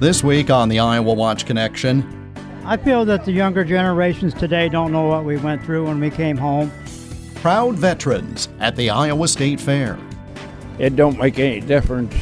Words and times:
This 0.00 0.24
week 0.24 0.50
on 0.50 0.68
the 0.68 0.80
Iowa 0.80 1.14
Watch 1.14 1.46
Connection, 1.46 2.32
I 2.64 2.76
feel 2.76 3.04
that 3.04 3.24
the 3.24 3.32
younger 3.32 3.64
generations 3.64 4.34
today 4.34 4.68
don't 4.68 4.90
know 4.90 5.06
what 5.06 5.24
we 5.24 5.36
went 5.36 5.64
through 5.64 5.86
when 5.86 6.00
we 6.00 6.10
came 6.10 6.36
home. 6.36 6.72
proud 7.36 7.76
veterans 7.76 8.48
at 8.58 8.74
the 8.74 8.90
Iowa 8.90 9.28
State 9.28 9.60
Fair. 9.60 9.98
It 10.78 10.96
don't 10.96 11.18
make 11.18 11.38
any 11.38 11.60
difference. 11.60 12.14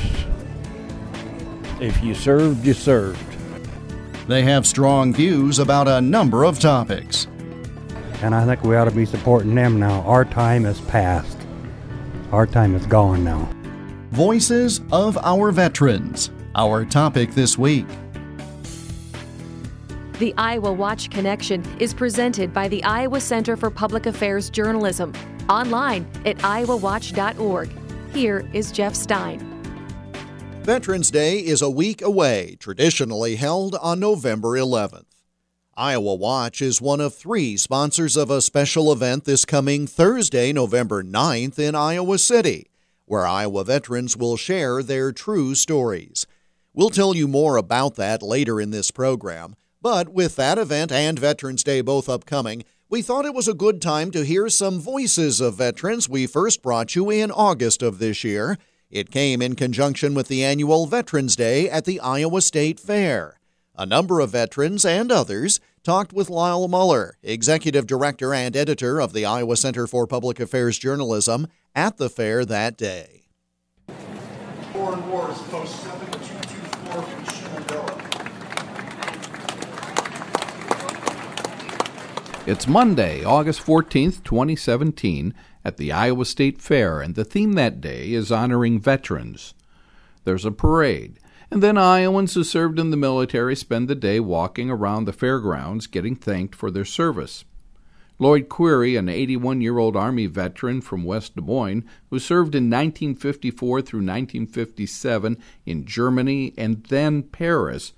If 1.80 2.02
you 2.02 2.14
served, 2.14 2.66
you 2.66 2.74
served. 2.74 3.24
They 4.28 4.42
have 4.42 4.66
strong 4.66 5.14
views 5.14 5.58
about 5.58 5.88
a 5.88 6.00
number 6.00 6.44
of 6.44 6.58
topics. 6.58 7.26
And 8.20 8.34
I 8.34 8.44
think 8.44 8.62
we 8.64 8.76
ought 8.76 8.84
to 8.84 8.90
be 8.90 9.06
supporting 9.06 9.54
them 9.54 9.80
now. 9.80 10.02
Our 10.02 10.24
time 10.24 10.66
is 10.66 10.80
past. 10.82 11.38
Our 12.32 12.46
time 12.46 12.74
is 12.74 12.84
gone 12.86 13.24
now. 13.24 13.48
Voices 14.10 14.80
of 14.92 15.16
our 15.18 15.50
veterans. 15.52 16.30
Our 16.54 16.84
topic 16.84 17.30
this 17.30 17.56
week. 17.56 17.86
The 20.18 20.34
Iowa 20.36 20.72
Watch 20.72 21.08
Connection 21.10 21.64
is 21.80 21.94
presented 21.94 22.52
by 22.52 22.68
the 22.68 22.84
Iowa 22.84 23.20
Center 23.20 23.56
for 23.56 23.70
Public 23.70 24.04
Affairs 24.04 24.50
Journalism, 24.50 25.14
online 25.48 26.06
at 26.26 26.36
iowawatch.org. 26.38 27.70
Here 28.12 28.46
is 28.52 28.70
Jeff 28.70 28.94
Stein. 28.94 29.48
Veterans 30.62 31.10
Day 31.10 31.38
is 31.38 31.62
a 31.62 31.70
week 31.70 32.02
away, 32.02 32.56
traditionally 32.60 33.36
held 33.36 33.74
on 33.76 33.98
November 33.98 34.50
11th. 34.50 35.06
Iowa 35.74 36.14
Watch 36.14 36.60
is 36.60 36.82
one 36.82 37.00
of 37.00 37.14
three 37.14 37.56
sponsors 37.56 38.14
of 38.14 38.30
a 38.30 38.42
special 38.42 38.92
event 38.92 39.24
this 39.24 39.46
coming 39.46 39.86
Thursday, 39.86 40.52
November 40.52 41.02
9th 41.02 41.58
in 41.58 41.74
Iowa 41.74 42.18
City, 42.18 42.70
where 43.06 43.26
Iowa 43.26 43.64
veterans 43.64 44.18
will 44.18 44.36
share 44.36 44.82
their 44.82 45.12
true 45.12 45.54
stories. 45.54 46.26
We'll 46.74 46.90
tell 46.90 47.14
you 47.14 47.28
more 47.28 47.56
about 47.56 47.96
that 47.96 48.22
later 48.22 48.60
in 48.60 48.70
this 48.70 48.90
program, 48.90 49.56
but 49.80 50.08
with 50.08 50.36
that 50.36 50.58
event 50.58 50.90
and 50.90 51.18
Veterans 51.18 51.62
Day 51.62 51.80
both 51.82 52.08
upcoming, 52.08 52.64
we 52.88 53.02
thought 53.02 53.24
it 53.24 53.34
was 53.34 53.48
a 53.48 53.54
good 53.54 53.82
time 53.82 54.10
to 54.10 54.24
hear 54.24 54.48
some 54.48 54.80
voices 54.80 55.40
of 55.40 55.56
veterans 55.56 56.08
we 56.08 56.26
first 56.26 56.62
brought 56.62 56.94
you 56.94 57.10
in 57.10 57.30
August 57.30 57.82
of 57.82 57.98
this 57.98 58.24
year. 58.24 58.58
It 58.90 59.10
came 59.10 59.40
in 59.40 59.54
conjunction 59.54 60.14
with 60.14 60.28
the 60.28 60.44
annual 60.44 60.86
Veterans 60.86 61.36
Day 61.36 61.68
at 61.70 61.84
the 61.84 62.00
Iowa 62.00 62.42
State 62.42 62.78
Fair. 62.78 63.38
A 63.74 63.86
number 63.86 64.20
of 64.20 64.30
veterans 64.30 64.84
and 64.84 65.10
others 65.10 65.58
talked 65.82 66.12
with 66.12 66.28
Lyle 66.28 66.68
Muller, 66.68 67.16
Executive 67.22 67.86
Director 67.86 68.34
and 68.34 68.54
Editor 68.54 69.00
of 69.00 69.14
the 69.14 69.24
Iowa 69.24 69.56
Center 69.56 69.86
for 69.86 70.06
Public 70.06 70.38
Affairs 70.38 70.78
Journalism, 70.78 71.48
at 71.74 71.96
the 71.96 72.10
fair 72.10 72.44
that 72.44 72.76
day. 72.76 73.22
Foreign 74.72 75.10
Wars, 75.10 75.38
Post 75.48 75.82
7224 75.82 77.02
from 77.02 77.24
Shenandoah. 77.24 78.02
It's 82.44 82.66
Monday, 82.66 83.22
August 83.22 83.64
14th, 83.64 84.24
2017, 84.24 85.32
at 85.64 85.76
the 85.76 85.92
Iowa 85.92 86.24
State 86.24 86.60
Fair, 86.60 87.00
and 87.00 87.14
the 87.14 87.24
theme 87.24 87.52
that 87.52 87.80
day 87.80 88.12
is 88.12 88.32
honoring 88.32 88.80
veterans. 88.80 89.54
There's 90.24 90.44
a 90.44 90.50
parade, 90.50 91.20
and 91.52 91.62
then 91.62 91.78
Iowans 91.78 92.34
who 92.34 92.42
served 92.42 92.80
in 92.80 92.90
the 92.90 92.96
military 92.96 93.54
spend 93.54 93.86
the 93.86 93.94
day 93.94 94.18
walking 94.18 94.70
around 94.70 95.04
the 95.04 95.12
fairgrounds 95.12 95.86
getting 95.86 96.16
thanked 96.16 96.56
for 96.56 96.72
their 96.72 96.84
service. 96.84 97.44
Lloyd 98.18 98.48
Querry, 98.48 98.96
an 98.96 99.08
81 99.08 99.60
year 99.60 99.78
old 99.78 99.94
Army 99.94 100.26
veteran 100.26 100.80
from 100.80 101.04
West 101.04 101.36
Des 101.36 101.42
Moines 101.42 101.84
who 102.10 102.18
served 102.18 102.56
in 102.56 102.64
1954 102.64 103.82
through 103.82 104.00
1957 104.00 105.38
in 105.64 105.84
Germany 105.84 106.54
and 106.58 106.82
then 106.86 107.22
Paris, 107.22 107.92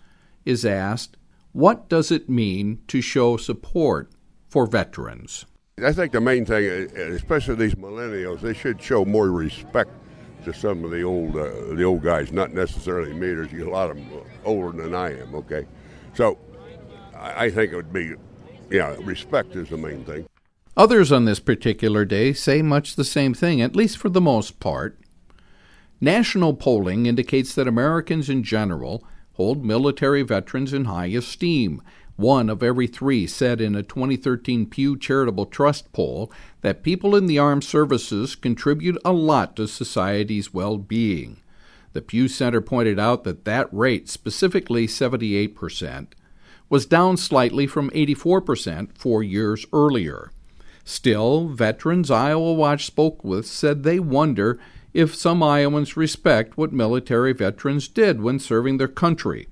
is 0.45 0.67
asked, 0.67 1.17
What 1.53 1.89
does 1.89 2.11
it 2.11 2.29
mean 2.29 2.81
to 2.89 3.01
show 3.01 3.39
support 3.39 4.11
for 4.55 4.67
veterans? 4.67 5.47
I 5.85 5.93
think 5.93 6.13
the 6.13 6.21
main 6.21 6.47
thing, 6.47 6.65
especially 6.97 7.57
these 7.57 7.75
millennials, 7.75 8.41
they 8.41 8.55
should 8.55 8.81
show 8.81 9.05
more 9.05 9.29
respect 9.33 9.91
to 10.45 10.55
some 10.55 10.85
of 10.85 10.93
the 10.93 11.03
old 11.03 11.35
uh, 11.37 11.75
the 11.75 11.83
old 11.83 12.05
guys. 12.05 12.31
Not 12.31 12.53
necessarily 12.53 13.13
me. 13.13 13.35
There's 13.35 13.53
a 13.53 13.69
lot 13.69 13.91
of 13.91 13.97
them 13.97 14.09
older 14.45 14.81
than 14.81 14.95
I 14.95 15.21
am. 15.21 15.35
Okay, 15.35 15.67
so 16.15 16.39
I, 17.17 17.47
I 17.47 17.51
think 17.51 17.73
it 17.73 17.77
would 17.77 17.93
be, 17.93 18.15
yeah, 18.71 18.95
respect 19.01 19.57
is 19.57 19.71
the 19.71 19.77
main 19.77 20.05
thing. 20.05 20.25
Others 20.77 21.11
on 21.11 21.25
this 21.25 21.41
particular 21.41 22.05
day 22.05 22.33
say 22.33 22.63
much 22.63 22.95
the 22.95 23.03
same 23.03 23.35
thing, 23.35 23.61
at 23.61 23.75
least 23.75 23.99
for 23.99 24.09
the 24.09 24.21
most 24.21 24.61
part. 24.61 24.97
National 26.01 26.55
polling 26.55 27.07
indicates 27.07 27.57
that 27.57 27.67
Americans 27.67 28.31
in 28.31 28.45
general 28.45 29.05
hold 29.33 29.65
military 29.65 30.23
veterans 30.23 30.73
in 30.73 30.85
high 30.85 31.07
esteem. 31.07 31.83
One 32.17 32.49
of 32.49 32.63
every 32.63 32.87
three 32.87 33.27
said 33.27 33.61
in 33.61 33.75
a 33.75 33.83
2013 33.83 34.67
Pew 34.67 34.97
Charitable 34.97 35.47
Trust 35.47 35.93
poll 35.93 36.31
that 36.61 36.85
people 36.85 37.17
in 37.17 37.27
the 37.27 37.41
armed 37.41 37.65
services 37.65 38.37
contribute 38.37 38.97
a 39.05 39.13
lot 39.13 39.57
to 39.57 39.67
society's 39.67 40.55
well 40.55 40.79
being. 40.79 41.39
The 41.93 42.03
Pew 42.03 42.29
Center 42.29 42.61
pointed 42.61 43.01
out 43.01 43.25
that 43.25 43.45
that 43.45 43.69
rate, 43.73 44.09
specifically 44.09 44.87
78%, 44.87 46.09
was 46.69 46.87
down 46.87 47.17
slightly 47.17 47.67
from 47.67 47.91
84% 47.91 48.97
four 48.97 49.23
years 49.23 49.67
earlier. 49.73 50.31
Still, 50.85 51.49
veterans 51.49 52.11
Iowa 52.11 52.53
Watch 52.53 52.87
spoke 52.87 53.25
with 53.25 53.47
said 53.47 53.83
they 53.83 53.99
wonder 53.99 54.59
if 54.93 55.15
some 55.15 55.43
Iowans 55.43 55.97
respect 55.97 56.57
what 56.57 56.73
military 56.73 57.33
veterans 57.33 57.89
did 57.89 58.21
when 58.21 58.39
serving 58.39 58.79
their 58.79 58.87
country. 58.89 59.49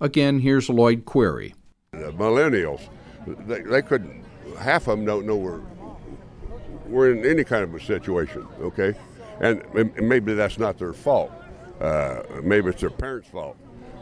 Again, 0.00 0.40
here's 0.40 0.70
Lloyd 0.70 1.04
Querry. 1.04 1.54
The 1.98 2.12
millennials, 2.12 2.88
they, 3.26 3.62
they 3.62 3.82
couldn't, 3.82 4.24
half 4.58 4.88
of 4.88 4.98
them 4.98 5.06
don't 5.06 5.26
know 5.26 5.36
we're, 5.36 5.60
we're 6.86 7.12
in 7.12 7.24
any 7.24 7.44
kind 7.44 7.64
of 7.64 7.74
a 7.74 7.80
situation, 7.80 8.46
okay? 8.60 8.94
And, 9.40 9.62
and 9.74 10.08
maybe 10.08 10.34
that's 10.34 10.58
not 10.58 10.78
their 10.78 10.92
fault. 10.92 11.32
Uh, 11.80 12.22
maybe 12.42 12.68
it's 12.68 12.80
their 12.80 12.90
parents' 12.90 13.28
fault. 13.28 13.56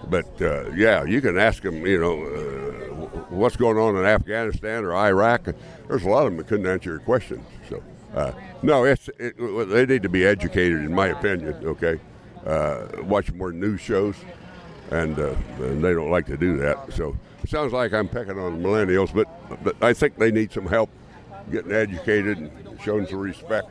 But 0.08 0.42
uh, 0.42 0.70
yeah, 0.70 1.04
you 1.04 1.20
can 1.20 1.38
ask 1.38 1.62
them, 1.62 1.86
you 1.86 1.98
know, 1.98 2.24
uh, 2.24 3.18
what's 3.30 3.56
going 3.56 3.78
on 3.78 3.96
in 3.96 4.04
Afghanistan 4.04 4.84
or 4.84 4.94
Iraq. 4.94 5.48
There's 5.88 6.04
a 6.04 6.08
lot 6.08 6.26
of 6.26 6.32
them 6.32 6.38
that 6.38 6.48
couldn't 6.48 6.66
answer 6.66 6.90
your 6.90 6.98
questions. 6.98 7.46
So, 7.68 7.82
uh, 8.14 8.32
no, 8.62 8.84
it's 8.84 9.08
it, 9.18 9.36
they 9.70 9.86
need 9.86 10.02
to 10.02 10.08
be 10.08 10.26
educated, 10.26 10.80
in 10.80 10.92
my 10.92 11.08
opinion. 11.08 11.54
Okay, 11.64 12.00
uh, 12.44 12.86
watch 13.02 13.32
more 13.32 13.52
news 13.52 13.80
shows, 13.80 14.16
and, 14.92 15.18
uh, 15.18 15.34
and 15.58 15.82
they 15.82 15.92
don't 15.92 16.10
like 16.10 16.26
to 16.26 16.36
do 16.36 16.56
that. 16.58 16.92
So, 16.92 17.16
it 17.42 17.50
sounds 17.50 17.72
like 17.72 17.92
I'm 17.92 18.08
pecking 18.08 18.38
on 18.38 18.62
millennials, 18.62 19.12
but 19.12 19.26
but 19.64 19.76
I 19.82 19.92
think 19.92 20.16
they 20.16 20.30
need 20.30 20.52
some 20.52 20.66
help 20.66 20.90
getting 21.50 21.72
educated 21.72 22.38
and 22.38 22.80
showing 22.80 23.06
some 23.06 23.18
respect. 23.18 23.68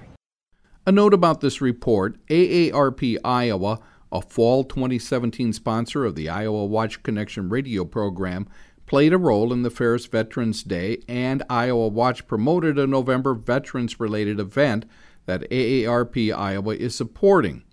A 0.85 0.91
note 0.91 1.13
about 1.13 1.41
this 1.41 1.61
report 1.61 2.17
AARP 2.27 3.17
Iowa, 3.23 3.79
a 4.11 4.21
fall 4.21 4.63
2017 4.63 5.53
sponsor 5.53 6.05
of 6.05 6.15
the 6.15 6.27
Iowa 6.27 6.65
Watch 6.65 7.01
Connection 7.03 7.49
radio 7.49 7.85
program, 7.85 8.47
played 8.87 9.13
a 9.13 9.17
role 9.17 9.53
in 9.53 9.61
the 9.61 9.69
fair's 9.69 10.05
Veterans 10.05 10.63
Day, 10.63 10.97
and 11.07 11.43
Iowa 11.49 11.87
Watch 11.87 12.27
promoted 12.27 12.77
a 12.77 12.87
November 12.87 13.33
veterans 13.33 13.99
related 13.99 14.39
event 14.39 14.85
that 15.27 15.49
AARP 15.49 16.35
Iowa 16.35 16.75
is 16.75 16.95
supporting. 16.95 17.63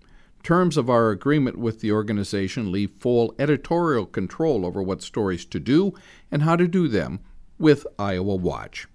Terms 0.43 0.77
of 0.77 0.89
our 0.89 1.11
agreement 1.11 1.57
with 1.57 1.81
the 1.81 1.91
organization 1.91 2.71
leave 2.71 2.91
full 2.99 3.35
editorial 3.37 4.05
control 4.05 4.65
over 4.65 4.81
what 4.81 5.01
stories 5.01 5.45
to 5.45 5.59
do 5.59 5.93
and 6.31 6.43
how 6.43 6.55
to 6.55 6.67
do 6.67 6.87
them 6.87 7.19
with 7.57 7.85
Iowa 7.97 8.35
Watch. 8.35 8.87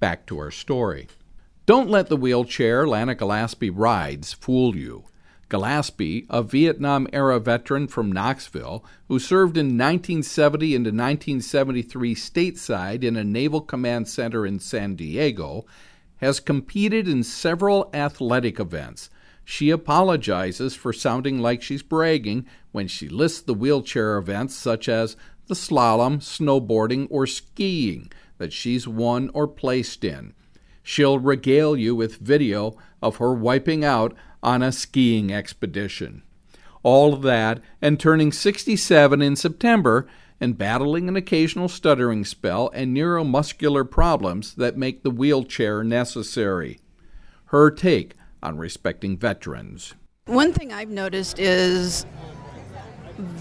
Back 0.00 0.26
to 0.26 0.38
our 0.38 0.50
story. 0.50 1.08
Don't 1.66 1.88
let 1.88 2.08
the 2.08 2.16
wheelchair 2.16 2.86
Lana 2.86 3.14
Gillaspie 3.14 3.72
rides 3.72 4.34
fool 4.34 4.76
you. 4.76 5.04
Gillaspie, 5.48 6.26
a 6.28 6.42
Vietnam 6.42 7.06
era 7.12 7.38
veteran 7.38 7.86
from 7.86 8.10
Knoxville 8.10 8.84
who 9.08 9.18
served 9.18 9.56
in 9.56 9.78
1970 9.78 10.74
and 10.74 10.84
1973 10.84 12.14
stateside 12.14 13.04
in 13.04 13.16
a 13.16 13.24
Naval 13.24 13.60
Command 13.60 14.08
Center 14.08 14.44
in 14.44 14.58
San 14.58 14.96
Diego, 14.96 15.64
has 16.16 16.40
competed 16.40 17.06
in 17.06 17.22
several 17.22 17.88
athletic 17.94 18.58
events. 18.58 19.10
She 19.44 19.70
apologizes 19.70 20.74
for 20.74 20.92
sounding 20.92 21.38
like 21.38 21.62
she's 21.62 21.82
bragging 21.82 22.46
when 22.72 22.88
she 22.88 23.08
lists 23.08 23.42
the 23.42 23.54
wheelchair 23.54 24.16
events 24.16 24.54
such 24.54 24.88
as 24.88 25.16
the 25.46 25.54
slalom, 25.54 26.18
snowboarding, 26.18 27.06
or 27.10 27.26
skiing 27.26 28.10
that 28.38 28.52
she's 28.52 28.88
won 28.88 29.30
or 29.34 29.46
placed 29.46 30.02
in. 30.04 30.34
She'll 30.82 31.18
regale 31.18 31.76
you 31.76 31.94
with 31.94 32.16
video 32.16 32.76
of 33.02 33.16
her 33.16 33.34
wiping 33.34 33.84
out 33.84 34.14
on 34.42 34.62
a 34.62 34.72
skiing 34.72 35.32
expedition. 35.32 36.22
All 36.82 37.14
of 37.14 37.22
that 37.22 37.60
and 37.80 37.98
turning 37.98 38.32
67 38.32 39.22
in 39.22 39.36
September 39.36 40.06
and 40.40 40.58
battling 40.58 41.08
an 41.08 41.16
occasional 41.16 41.68
stuttering 41.68 42.24
spell 42.24 42.70
and 42.74 42.94
neuromuscular 42.94 43.90
problems 43.90 44.54
that 44.56 44.76
make 44.76 45.02
the 45.02 45.10
wheelchair 45.10 45.82
necessary. 45.82 46.80
Her 47.46 47.70
take 47.70 48.14
on 48.44 48.58
respecting 48.58 49.16
veterans. 49.16 49.94
One 50.26 50.52
thing 50.52 50.72
I've 50.72 50.90
noticed 50.90 51.38
is 51.38 52.06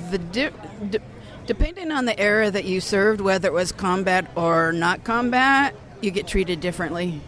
the 0.10 0.18
di- 0.18 0.52
d- 0.90 1.00
depending 1.46 1.92
on 1.92 2.06
the 2.06 2.20
era 2.20 2.50
that 2.50 2.66
you 2.66 2.82
served, 2.82 3.22
whether 3.22 3.48
it 3.48 3.54
was 3.54 3.72
combat 3.72 4.30
or 4.36 4.72
not 4.72 5.04
combat, 5.04 5.76
you 6.02 6.12
get 6.12 6.28
treated 6.28 6.62
differently. 6.62 7.22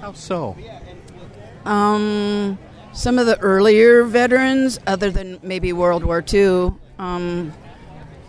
How 0.00 0.12
so? 0.12 0.56
Um, 1.64 2.58
some 2.92 3.18
of 3.18 3.26
the 3.26 3.38
earlier 3.40 4.04
veterans, 4.04 4.78
other 4.86 5.10
than 5.10 5.38
maybe 5.42 5.72
World 5.72 6.04
War 6.04 6.24
II, 6.32 6.72
um, 6.98 7.52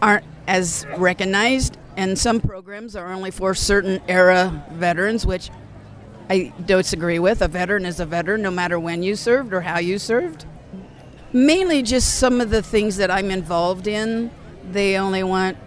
aren't 0.02 0.25
as 0.48 0.86
recognized, 0.98 1.78
and 1.96 2.18
some 2.18 2.42
programs 2.42 2.96
are 2.96 3.12
only 3.12 3.32
for 3.32 3.54
certain 3.54 4.02
era 4.08 4.66
veterans, 4.72 5.25
which 5.25 5.50
I 6.30 6.54
disagree 6.66 7.18
with. 7.18 7.42
A 7.42 7.48
veteran 7.48 7.86
is 7.86 8.00
a 8.00 8.06
veteran 8.06 8.42
no 8.42 8.52
matter 8.52 8.80
when 8.80 9.02
you 9.02 9.16
served 9.16 9.54
or 9.54 9.62
how 9.62 9.80
you 9.80 9.98
served. 9.98 10.46
Mainly 11.34 11.81
just 11.81 12.20
some 12.20 12.40
of 12.40 12.50
the 12.50 12.62
things 12.62 12.98
that 12.98 13.10
I'm 13.10 13.31
involved 13.31 13.88
in, 13.88 14.31
they 14.72 14.98
only 14.98 15.24
want, 15.24 15.58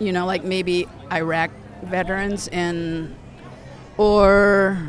you 0.00 0.12
know, 0.12 0.26
like 0.26 0.44
maybe 0.44 0.88
Iraq 1.12 1.50
veterans 1.82 2.48
and, 2.48 3.14
or, 3.96 4.80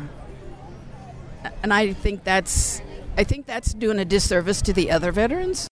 and 1.62 1.72
I 1.72 1.92
think 1.92 2.24
that's, 2.24 2.80
I 3.16 3.24
think 3.24 3.46
that's 3.46 3.74
doing 3.74 3.98
a 3.98 4.04
disservice 4.04 4.62
to 4.62 4.72
the 4.72 4.90
other 4.90 5.10
veterans. 5.12 5.68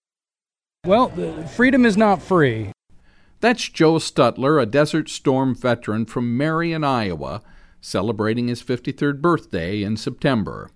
Well, 0.84 1.08
freedom 1.46 1.86
is 1.86 1.96
not 1.96 2.20
free. 2.20 2.72
That's 3.40 3.68
Joe 3.68 3.94
Stutler, 3.94 4.60
a 4.60 4.66
Desert 4.66 5.08
Storm 5.08 5.54
veteran 5.54 6.06
from 6.06 6.36
Marion, 6.36 6.82
Iowa, 6.84 7.42
celebrating 7.84 8.48
his 8.48 8.62
53rd 8.62 9.20
birthday 9.20 9.82
in 9.82 9.94
September. 9.96 10.70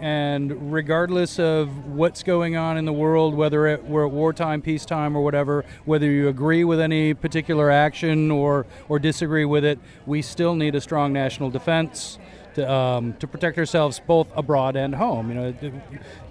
And 0.00 0.72
regardless 0.72 1.38
of 1.38 1.86
what's 1.86 2.22
going 2.22 2.56
on 2.56 2.76
in 2.76 2.84
the 2.84 2.92
world, 2.92 3.34
whether 3.34 3.66
it, 3.66 3.84
we're 3.84 4.06
at 4.06 4.12
wartime, 4.12 4.60
peacetime, 4.60 5.16
or 5.16 5.22
whatever, 5.22 5.64
whether 5.84 6.06
you 6.06 6.28
agree 6.28 6.64
with 6.64 6.80
any 6.80 7.14
particular 7.14 7.70
action 7.70 8.30
or, 8.30 8.66
or 8.88 8.98
disagree 8.98 9.44
with 9.44 9.64
it, 9.64 9.78
we 10.04 10.20
still 10.20 10.54
need 10.54 10.74
a 10.74 10.80
strong 10.80 11.12
national 11.12 11.50
defense 11.50 12.18
to, 12.54 12.70
um, 12.70 13.14
to 13.14 13.26
protect 13.28 13.56
ourselves 13.56 14.00
both 14.04 14.28
abroad 14.36 14.74
and 14.74 14.94
home. 14.96 15.28
You 15.28 15.34
know, 15.34 15.54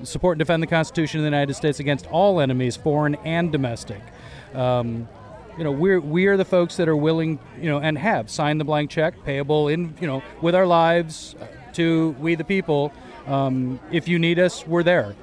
support 0.04 0.36
and 0.36 0.40
defend 0.40 0.62
the 0.62 0.68
Constitution 0.68 1.20
of 1.20 1.24
the 1.24 1.30
United 1.30 1.54
States 1.54 1.80
against 1.80 2.06
all 2.08 2.42
enemies, 2.42 2.76
foreign 2.76 3.16
and 3.16 3.52
domestic. 3.52 4.02
Um, 4.54 5.08
you 5.58 5.64
know, 5.64 5.72
we're 5.72 6.00
we 6.00 6.28
are 6.28 6.38
the 6.38 6.46
folks 6.46 6.78
that 6.78 6.88
are 6.88 6.96
willing, 6.96 7.40
you 7.60 7.70
know, 7.70 7.80
and 7.80 7.98
have 7.98 8.30
signed 8.30 8.60
the 8.60 8.66
blank 8.66 8.90
check, 8.90 9.24
payable 9.24 9.68
in, 9.68 9.96
you 10.00 10.08
know, 10.08 10.22
with 10.42 10.56
our 10.56 10.68
lives 10.68 11.36
to 11.74 12.16
we 12.20 12.36
the 12.36 12.44
people. 12.44 12.94
Um, 13.26 13.80
if 13.92 14.08
you 14.08 14.20
need 14.20 14.40
us, 14.40 14.66
we're 14.66 14.84
there. 14.84 15.16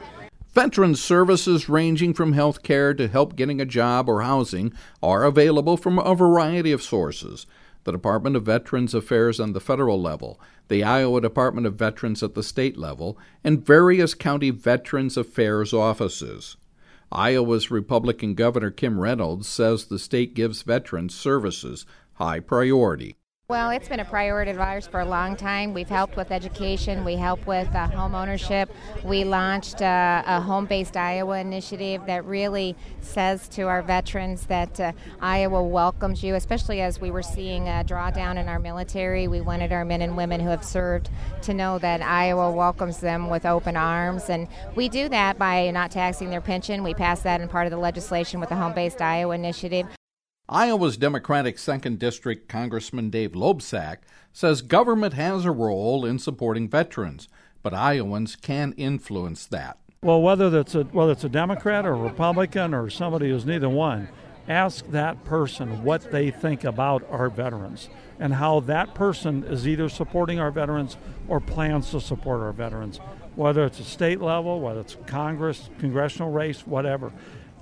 Veteran 0.53 0.95
services 0.95 1.69
ranging 1.69 2.15
from 2.15 2.33
health 2.33 2.63
care 2.63 2.95
to 2.95 3.09
help 3.09 3.35
getting 3.35 3.61
a 3.61 3.65
job 3.65 4.09
or 4.09 4.23
housing 4.23 4.73
are 5.03 5.25
available 5.25 5.77
from 5.77 5.99
a 5.99 6.15
variety 6.15 6.71
of 6.71 6.83
sources. 6.83 7.47
The 7.83 7.93
Department 7.93 8.37
of 8.37 8.45
Veterans 8.45 8.95
Affairs 8.95 9.41
on 9.41 9.53
the 9.53 9.61
federal 9.61 10.01
level, 10.01 10.41
the 10.69 10.85
Iowa 10.85 11.21
Department 11.21 11.67
of 11.67 11.75
Veterans 11.75 12.23
at 12.23 12.35
the 12.35 12.43
state 12.43 12.77
level, 12.77 13.19
and 13.43 13.67
various 13.67 14.15
county 14.15 14.51
Veterans 14.51 15.17
Affairs 15.17 15.73
offices. 15.73 16.57
Iowa's 17.15 17.71
Republican 17.71 18.35
Governor 18.35 18.73
Kim 18.73 18.99
Reynolds 18.99 19.47
says 19.47 19.85
the 19.85 20.01
state 20.01 20.35
gives 20.35 20.63
veterans 20.63 21.15
services 21.15 21.87
high 22.15 22.41
priority. 22.41 23.17
Well, 23.46 23.69
it's 23.69 23.91
been 23.91 24.00
a 24.00 24.06
priority 24.06 24.52
of 24.52 24.58
ours 24.58 24.87
for 24.87 25.00
a 25.00 25.05
long 25.05 25.37
time. 25.37 25.75
We've 25.75 25.87
helped 25.87 26.17
with 26.17 26.31
education, 26.31 27.05
we 27.05 27.17
help 27.17 27.46
with 27.46 27.69
uh, 27.75 27.88
home 27.88 28.14
ownership. 28.14 28.70
We 29.05 29.25
launched 29.25 29.82
uh, 29.82 30.23
a 30.25 30.41
home 30.41 30.64
based 30.64 30.96
Iowa 30.96 31.41
initiative 31.41 32.06
that 32.06 32.25
really 32.25 32.75
says 33.02 33.46
to 33.49 33.64
our 33.64 33.82
veterans 33.82 34.46
that 34.46 34.81
uh, 34.81 34.93
Iowa 35.20 35.62
welcomes 35.62 36.25
you, 36.25 36.37
especially 36.37 36.81
as 36.81 37.02
we 37.02 37.11
were 37.11 37.23
seeing 37.23 37.69
a 37.69 37.85
drawdown 37.87 38.38
in 38.38 38.49
our 38.49 38.58
military. 38.58 39.29
We 39.29 39.43
wanted 39.43 39.73
our 39.73 39.85
men 39.85 40.00
and 40.00 40.17
women 40.17 40.41
who 40.41 40.49
have 40.49 40.64
served 40.64 41.11
to 41.43 41.52
know 41.52 41.79
that 41.81 42.00
Iowa 42.00 42.50
welcomes 42.50 43.00
them 43.00 43.29
with 43.29 43.44
open 43.44 43.76
arms. 43.76 44.31
And 44.31 44.49
we 44.75 44.88
do 44.88 45.11
that 45.11 45.38
by 45.38 45.70
not 45.70 45.91
taxing 45.91 46.31
their 46.31 46.41
pension. 46.41 46.82
We 46.82 46.94
passed 46.94 47.25
that 47.25 47.43
in 47.43 47.49
part 47.49 47.67
of 47.67 47.73
the 47.73 47.76
legislation 47.76 48.41
with 48.41 48.49
the 48.49 48.56
home 48.56 48.73
based 48.73 49.02
Iowa 49.02 49.35
initiative. 49.35 49.87
Iowa's 50.49 50.99
Democratic 50.99 51.56
2nd 51.56 51.99
District 51.99 52.49
Congressman 52.49 53.08
Dave 53.08 53.32
Loebsack 53.32 53.99
says 54.31 54.61
government 54.61 55.14
has 55.14 55.46
a 55.46 55.50
role 55.50 56.05
in 56.05 56.19
supporting 56.19 56.69
veterans, 56.69 57.29
but 57.62 57.73
Iowans 57.73 58.37
can 58.37 58.75
influence 58.76 59.46
that. 59.46 59.79
Well, 60.02 60.20
whether 60.20 60.55
a 60.58 60.82
whether 60.93 61.12
it's 61.12 61.25
a 61.25 61.31
Democrat 61.31 61.87
or 61.87 61.94
a 61.94 61.99
Republican 61.99 62.75
or 62.75 62.91
somebody 62.91 63.31
who's 63.31 63.46
neither 63.46 63.70
one, 63.70 64.08
ask 64.46 64.87
that 64.91 65.25
person 65.25 65.82
what 65.82 66.11
they 66.11 66.31
think 66.31 66.64
about 66.64 67.08
our 67.11 67.31
veterans 67.31 67.88
and 68.20 68.35
how 68.35 68.61
that 68.61 68.94
person 68.94 69.44
is 69.44 69.67
either 69.67 69.88
supporting 69.88 70.41
our 70.41 70.50
veterans 70.50 70.99
or 71.26 71.41
plans 71.41 71.91
to 71.93 72.02
support 72.02 72.43
our 72.43 72.52
veterans, 72.52 72.99
whether 73.35 73.64
it's 73.64 73.81
a 73.81 73.85
state 73.85 74.20
level, 74.20 74.61
whether 74.61 74.81
it's 74.81 74.99
Congress, 75.06 75.70
congressional 75.79 76.31
race, 76.31 76.67
whatever 76.67 77.11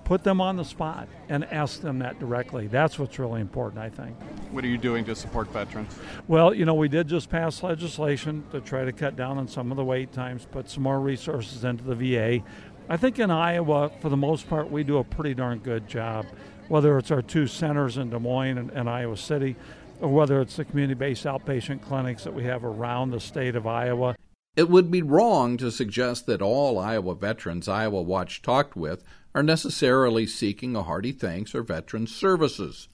put 0.04 0.24
them 0.24 0.40
on 0.40 0.56
the 0.56 0.64
spot 0.64 1.08
and 1.28 1.44
ask 1.44 1.80
them 1.80 1.98
that 2.00 2.18
directly. 2.18 2.66
That's 2.66 2.98
what's 2.98 3.18
really 3.18 3.40
important, 3.40 3.82
I 3.82 3.88
think. 3.88 4.16
What 4.50 4.64
are 4.64 4.68
you 4.68 4.78
doing 4.78 5.04
to 5.06 5.14
support 5.14 5.48
veterans? 5.48 5.94
Well, 6.28 6.54
you 6.54 6.64
know, 6.64 6.74
we 6.74 6.88
did 6.88 7.08
just 7.08 7.30
pass 7.30 7.62
legislation 7.62 8.44
to 8.52 8.60
try 8.60 8.84
to 8.84 8.92
cut 8.92 9.16
down 9.16 9.38
on 9.38 9.48
some 9.48 9.70
of 9.70 9.76
the 9.76 9.84
wait 9.84 10.12
times, 10.12 10.46
put 10.50 10.68
some 10.68 10.82
more 10.82 11.00
resources 11.00 11.64
into 11.64 11.84
the 11.84 11.94
VA. 11.94 12.44
I 12.88 12.96
think 12.96 13.18
in 13.18 13.30
Iowa, 13.30 13.90
for 14.00 14.08
the 14.08 14.16
most 14.16 14.48
part, 14.48 14.70
we 14.70 14.84
do 14.84 14.98
a 14.98 15.04
pretty 15.04 15.34
darn 15.34 15.60
good 15.60 15.88
job, 15.88 16.26
whether 16.68 16.98
it's 16.98 17.10
our 17.10 17.22
two 17.22 17.46
centers 17.46 17.96
in 17.96 18.10
Des 18.10 18.18
Moines 18.18 18.58
and, 18.58 18.70
and 18.70 18.90
Iowa 18.90 19.16
City, 19.16 19.56
or 20.00 20.08
whether 20.08 20.40
it's 20.40 20.56
the 20.56 20.64
community 20.64 20.94
based 20.94 21.24
outpatient 21.24 21.80
clinics 21.82 22.24
that 22.24 22.34
we 22.34 22.44
have 22.44 22.64
around 22.64 23.10
the 23.10 23.20
state 23.20 23.54
of 23.54 23.66
Iowa. 23.66 24.16
It 24.54 24.68
would 24.68 24.90
be 24.90 25.00
wrong 25.00 25.56
to 25.58 25.70
suggest 25.70 26.26
that 26.26 26.42
all 26.42 26.78
Iowa 26.78 27.14
veterans 27.14 27.68
Iowa 27.68 28.02
Watch 28.02 28.42
talked 28.42 28.76
with 28.76 29.02
are 29.34 29.42
necessarily 29.42 30.26
seeking 30.26 30.76
a 30.76 30.82
hearty 30.82 31.12
thanks 31.12 31.54
or 31.54 31.62
veteran 31.62 32.06
services. 32.06 32.88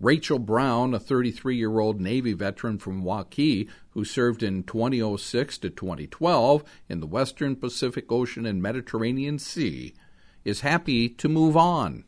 Rachel 0.00 0.38
Brown, 0.38 0.92
a 0.92 0.98
33 0.98 1.56
year 1.56 1.78
old 1.78 2.00
Navy 2.00 2.32
veteran 2.32 2.78
from 2.78 3.04
Waukee 3.04 3.68
who 3.90 4.04
served 4.04 4.42
in 4.42 4.64
2006 4.64 5.58
to 5.58 5.70
2012 5.70 6.64
in 6.88 7.00
the 7.00 7.06
Western 7.06 7.56
Pacific 7.56 8.10
Ocean 8.10 8.44
and 8.44 8.60
Mediterranean 8.60 9.38
Sea, 9.38 9.94
is 10.44 10.60
happy 10.60 11.08
to 11.08 11.28
move 11.28 11.56
on. 11.56 12.04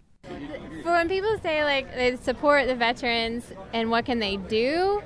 When 0.83 1.09
people 1.09 1.39
say 1.43 1.65
like 1.65 1.95
they 1.95 2.17
support 2.17 2.67
the 2.67 2.75
veterans 2.75 3.53
and 3.73 3.91
what 3.91 4.05
can 4.05 4.19
they 4.19 4.37
do, 4.37 5.03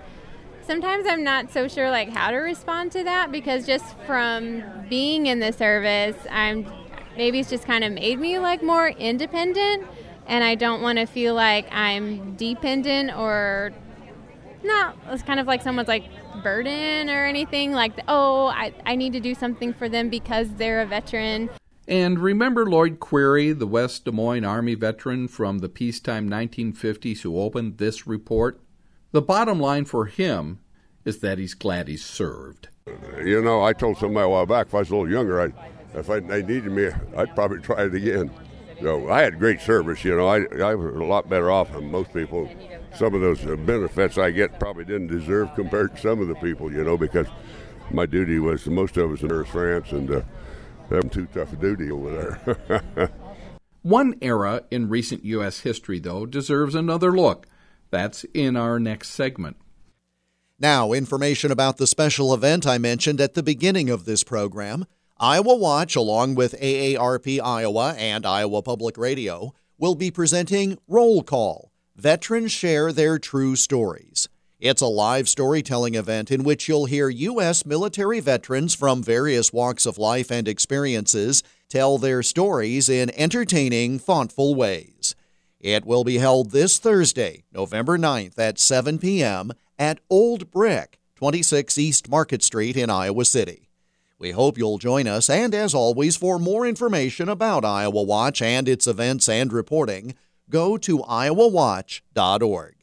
sometimes 0.62 1.06
I'm 1.06 1.22
not 1.22 1.52
so 1.52 1.68
sure 1.68 1.90
like 1.90 2.08
how 2.08 2.30
to 2.30 2.38
respond 2.38 2.92
to 2.92 3.04
that 3.04 3.30
because 3.30 3.66
just 3.66 3.96
from 4.06 4.62
being 4.88 5.26
in 5.26 5.40
the 5.40 5.52
service, 5.52 6.16
I'm 6.30 6.64
maybe 7.20 7.38
it's 7.38 7.50
just 7.50 7.66
kind 7.66 7.84
of 7.84 7.92
made 7.92 8.18
me 8.18 8.38
like 8.38 8.62
more 8.62 8.88
independent 8.88 9.86
and 10.26 10.42
I 10.42 10.54
don't 10.54 10.80
want 10.80 10.98
to 10.98 11.04
feel 11.04 11.34
like 11.34 11.70
I'm 11.70 12.34
dependent 12.36 13.14
or 13.14 13.72
not 14.64 14.96
it's 15.08 15.22
kind 15.22 15.38
of 15.38 15.46
like 15.46 15.60
someone's 15.60 15.86
like 15.86 16.04
burden 16.42 17.10
or 17.10 17.26
anything 17.26 17.72
like 17.72 17.92
oh 18.08 18.46
I, 18.46 18.72
I 18.86 18.96
need 18.96 19.12
to 19.12 19.20
do 19.20 19.34
something 19.34 19.74
for 19.74 19.86
them 19.86 20.08
because 20.08 20.48
they're 20.54 20.80
a 20.80 20.86
veteran 20.86 21.50
and 21.86 22.20
remember 22.20 22.64
Lloyd 22.64 23.00
Querry, 23.00 23.52
the 23.52 23.66
West 23.66 24.06
Des 24.06 24.12
Moines 24.12 24.44
Army 24.44 24.74
veteran 24.74 25.28
from 25.28 25.58
the 25.58 25.68
peacetime 25.68 26.30
1950s 26.30 27.20
who 27.20 27.38
opened 27.38 27.76
this 27.78 28.06
report? 28.06 28.60
The 29.10 29.20
bottom 29.20 29.58
line 29.58 29.84
for 29.86 30.06
him 30.06 30.60
is 31.04 31.18
that 31.18 31.38
he's 31.38 31.54
glad 31.54 31.88
he 31.88 31.96
served. 31.96 32.68
You 33.18 33.42
know, 33.42 33.62
I 33.64 33.72
told 33.72 33.98
somebody 33.98 34.24
a 34.24 34.28
while 34.28 34.46
back 34.46 34.68
if 34.68 34.74
I 34.74 34.78
was 34.78 34.90
a 34.90 34.94
little 34.94 35.10
younger, 35.10 35.40
I'd 35.40 35.54
if 35.94 36.11
I, 36.11 36.20
they 36.20 36.42
needed 36.42 36.73
me, 36.73 36.88
I'd 37.16 37.35
probably 37.35 37.61
try 37.61 37.85
it 37.85 37.94
again. 37.94 38.30
So 38.80 39.11
I 39.11 39.23
had 39.23 39.38
great 39.38 39.61
service. 39.61 40.04
You 40.04 40.16
know, 40.16 40.26
I, 40.26 40.44
I 40.62 40.75
was 40.75 40.94
a 40.94 41.04
lot 41.04 41.28
better 41.28 41.50
off 41.50 41.73
than 41.73 41.90
most 41.90 42.12
people. 42.14 42.49
Some 42.97 43.14
of 43.14 43.20
those 43.20 43.40
benefits 43.40 44.16
I 44.18 44.30
get 44.30 44.59
probably 44.59 44.85
didn't 44.85 45.09
deserve 45.09 45.54
compared 45.54 45.97
to 45.97 46.00
some 46.00 46.20
of 46.20 46.28
the 46.28 46.35
people. 46.37 46.73
You 46.73 46.82
know, 46.82 46.97
because 46.97 47.26
my 47.90 48.06
duty 48.06 48.38
was 48.38 48.66
most 48.66 48.97
of 48.97 49.12
us 49.12 49.23
in 49.23 49.30
Earth 49.30 49.49
France 49.49 49.92
and 49.92 50.11
uh, 50.11 50.23
having 50.88 51.11
too 51.11 51.26
tough 51.26 51.52
a 51.52 51.56
duty 51.56 51.90
over 51.90 52.38
there. 52.47 53.11
One 53.82 54.14
era 54.20 54.62
in 54.70 54.88
recent 54.88 55.25
U.S. 55.25 55.61
history, 55.61 55.99
though, 55.99 56.26
deserves 56.26 56.75
another 56.75 57.12
look. 57.12 57.47
That's 57.90 58.25
in 58.35 58.56
our 58.56 58.78
next 58.78 59.11
segment. 59.11 59.56
Now, 60.59 60.92
information 60.92 61.50
about 61.50 61.78
the 61.78 61.87
special 61.87 62.35
event 62.35 62.66
I 62.66 62.76
mentioned 62.76 63.20
at 63.20 63.32
the 63.32 63.42
beginning 63.42 63.88
of 63.88 64.04
this 64.04 64.23
program. 64.23 64.85
Iowa 65.22 65.54
Watch, 65.54 65.96
along 65.96 66.36
with 66.36 66.58
AARP 66.58 67.42
Iowa 67.44 67.94
and 67.98 68.24
Iowa 68.24 68.62
Public 68.62 68.96
Radio, 68.96 69.52
will 69.76 69.94
be 69.94 70.10
presenting 70.10 70.78
Roll 70.88 71.22
Call 71.22 71.70
Veterans 71.94 72.52
Share 72.52 72.90
Their 72.90 73.18
True 73.18 73.54
Stories. 73.54 74.30
It's 74.60 74.80
a 74.80 74.86
live 74.86 75.28
storytelling 75.28 75.94
event 75.94 76.30
in 76.30 76.42
which 76.42 76.68
you'll 76.70 76.86
hear 76.86 77.10
U.S. 77.10 77.66
military 77.66 78.20
veterans 78.20 78.74
from 78.74 79.02
various 79.02 79.52
walks 79.52 79.84
of 79.84 79.98
life 79.98 80.32
and 80.32 80.48
experiences 80.48 81.42
tell 81.68 81.98
their 81.98 82.22
stories 82.22 82.88
in 82.88 83.10
entertaining, 83.10 83.98
thoughtful 83.98 84.54
ways. 84.54 85.14
It 85.60 85.84
will 85.84 86.02
be 86.02 86.16
held 86.16 86.52
this 86.52 86.78
Thursday, 86.78 87.44
November 87.52 87.98
9th 87.98 88.38
at 88.38 88.58
7 88.58 88.98
p.m. 88.98 89.52
at 89.78 90.00
Old 90.08 90.50
Brick, 90.50 90.98
26 91.16 91.76
East 91.76 92.08
Market 92.08 92.42
Street 92.42 92.74
in 92.74 92.88
Iowa 92.88 93.26
City. 93.26 93.69
We 94.20 94.32
hope 94.32 94.58
you'll 94.58 94.76
join 94.76 95.08
us, 95.08 95.30
and 95.30 95.54
as 95.54 95.74
always, 95.74 96.14
for 96.14 96.38
more 96.38 96.66
information 96.66 97.30
about 97.30 97.64
Iowa 97.64 98.02
Watch 98.02 98.42
and 98.42 98.68
its 98.68 98.86
events 98.86 99.30
and 99.30 99.50
reporting, 99.50 100.14
go 100.50 100.76
to 100.76 100.98
iowawatch.org. 100.98 102.74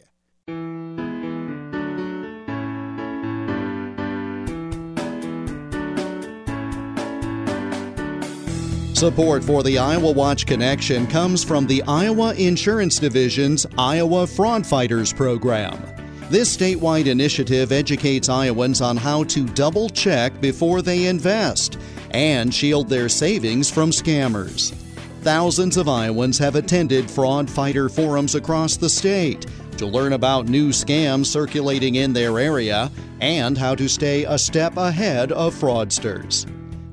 Support 8.96 9.44
for 9.44 9.62
the 9.62 9.78
Iowa 9.78 10.12
Watch 10.12 10.48
Connection 10.48 11.06
comes 11.06 11.44
from 11.44 11.68
the 11.68 11.84
Iowa 11.84 12.34
Insurance 12.34 12.98
Division's 12.98 13.68
Iowa 13.78 14.26
Fraud 14.26 14.66
Fighters 14.66 15.14
program. 15.14 15.97
This 16.30 16.58
statewide 16.58 17.06
initiative 17.06 17.72
educates 17.72 18.28
Iowans 18.28 18.82
on 18.82 18.98
how 18.98 19.24
to 19.26 19.46
double 19.46 19.88
check 19.88 20.42
before 20.42 20.82
they 20.82 21.06
invest 21.06 21.78
and 22.12 22.54
shield 22.54 22.90
their 22.90 23.08
savings 23.08 23.72
from 23.72 23.92
scammers. 23.92 24.74
Thousands 25.22 25.78
of 25.78 25.88
Iowans 25.88 26.38
have 26.38 26.56
attended 26.56 27.10
fraud 27.10 27.50
fighter 27.50 27.88
forums 27.88 28.36
across 28.36 28.76
the 28.76 28.90
state 28.90 29.46
to 29.78 29.86
learn 29.86 30.12
about 30.12 30.50
new 30.50 30.72
scams 30.72 31.28
circulating 31.28 31.96
in 31.96 32.12
their 32.12 32.38
area 32.40 32.92
and 33.22 33.58
how 33.58 33.74
to 33.76 33.88
stay 33.88 34.26
a 34.26 34.38
step 34.38 34.76
ahead 34.76 35.32
of 35.32 35.56
fraudsters. 35.56 36.46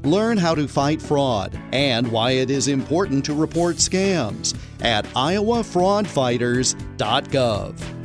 Learn 0.05 0.37
how 0.37 0.55
to 0.55 0.69
fight 0.69 1.03
fraud 1.03 1.61
and 1.73 2.13
why 2.13 2.31
it 2.33 2.51
is 2.51 2.69
important 2.69 3.25
to 3.25 3.33
report 3.35 3.79
scams 3.79 4.55
at 4.81 5.07
iowafraudfighters.gov. 5.07 8.04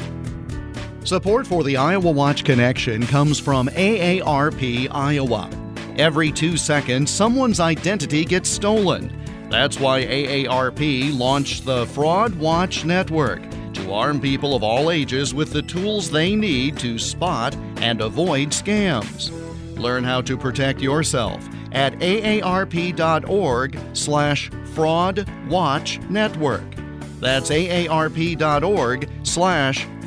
Support 1.10 1.48
for 1.48 1.64
the 1.64 1.76
Iowa 1.76 2.12
Watch 2.12 2.44
Connection 2.44 3.08
comes 3.08 3.40
from 3.40 3.68
AARP 3.70 4.90
Iowa. 4.92 5.50
Every 5.98 6.32
two 6.32 6.56
seconds, 6.56 7.10
someone's 7.10 7.60
identity 7.60 8.24
gets 8.24 8.48
stolen. 8.48 9.12
That's 9.50 9.80
why 9.80 10.06
AARP 10.06 11.18
launched 11.18 11.66
the 11.66 11.88
Fraud 11.88 12.36
Watch 12.36 12.86
Network 12.86 13.42
to 13.74 13.92
arm 13.92 14.22
people 14.22 14.56
of 14.56 14.62
all 14.62 14.92
ages 14.92 15.34
with 15.34 15.52
the 15.52 15.64
tools 15.64 16.12
they 16.12 16.36
need 16.36 16.78
to 16.78 17.00
spot 17.00 17.56
and 17.78 18.02
avoid 18.02 18.50
scams. 18.50 19.32
Learn 19.80 20.04
how 20.04 20.22
to 20.22 20.38
protect 20.38 20.80
yourself 20.80 21.44
at 21.72 21.94
aarp.org 21.94 23.80
slash 23.94 24.52
fraud 24.76 25.28
watch 25.50 26.00
network. 26.02 26.76
That's 27.20 27.50
aarp.org 27.50 29.10
slash 29.24 29.88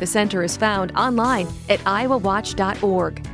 The 0.00 0.06
center 0.06 0.42
is 0.42 0.56
found 0.56 0.92
online 0.96 1.46
at 1.68 1.78
iowawatch.org. 1.80 3.26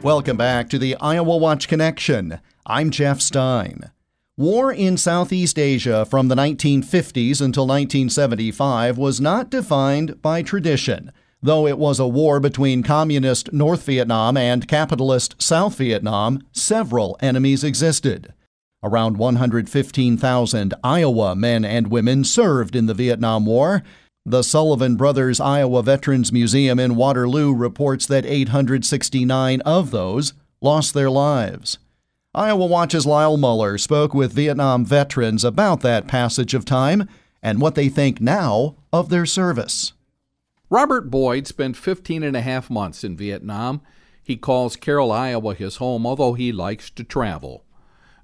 Welcome 0.00 0.36
back 0.36 0.68
to 0.68 0.78
the 0.78 0.94
Iowa 1.00 1.36
Watch 1.38 1.66
Connection. 1.66 2.38
I'm 2.64 2.90
Jeff 2.90 3.20
Stein. 3.20 3.90
War 4.36 4.72
in 4.72 4.96
Southeast 4.96 5.58
Asia 5.58 6.04
from 6.04 6.28
the 6.28 6.36
1950s 6.36 7.40
until 7.40 7.66
1975 7.66 8.96
was 8.96 9.20
not 9.20 9.50
defined 9.50 10.22
by 10.22 10.40
tradition. 10.40 11.10
Though 11.42 11.66
it 11.66 11.78
was 11.78 11.98
a 11.98 12.06
war 12.06 12.38
between 12.38 12.84
communist 12.84 13.52
North 13.52 13.84
Vietnam 13.84 14.36
and 14.36 14.68
capitalist 14.68 15.34
South 15.42 15.78
Vietnam, 15.78 16.46
several 16.52 17.16
enemies 17.20 17.64
existed. 17.64 18.34
Around 18.84 19.16
115,000 19.16 20.74
Iowa 20.84 21.34
men 21.34 21.64
and 21.64 21.88
women 21.88 22.22
served 22.22 22.76
in 22.76 22.86
the 22.86 22.94
Vietnam 22.94 23.46
War. 23.46 23.82
The 24.24 24.44
Sullivan 24.44 24.94
Brothers 24.94 25.40
Iowa 25.40 25.82
Veterans 25.82 26.32
Museum 26.32 26.78
in 26.78 26.94
Waterloo 26.94 27.52
reports 27.52 28.06
that 28.06 28.24
869 28.24 29.60
of 29.62 29.90
those 29.90 30.32
lost 30.60 30.94
their 30.94 31.10
lives. 31.10 31.78
Iowa 32.32 32.66
Watch's 32.66 33.04
Lyle 33.04 33.36
Muller 33.36 33.78
spoke 33.78 34.14
with 34.14 34.32
Vietnam 34.32 34.84
veterans 34.84 35.42
about 35.42 35.80
that 35.80 36.06
passage 36.06 36.54
of 36.54 36.64
time 36.64 37.08
and 37.42 37.60
what 37.60 37.74
they 37.74 37.88
think 37.88 38.20
now 38.20 38.76
of 38.92 39.08
their 39.08 39.26
service. 39.26 39.92
Robert 40.70 41.10
Boyd 41.10 41.48
spent 41.48 41.76
15 41.76 42.22
and 42.22 42.36
a 42.36 42.42
half 42.42 42.70
months 42.70 43.02
in 43.02 43.16
Vietnam. 43.16 43.80
He 44.22 44.36
calls 44.36 44.76
Carroll, 44.76 45.10
Iowa 45.10 45.52
his 45.56 45.76
home, 45.76 46.06
although 46.06 46.34
he 46.34 46.52
likes 46.52 46.90
to 46.90 47.02
travel. 47.02 47.64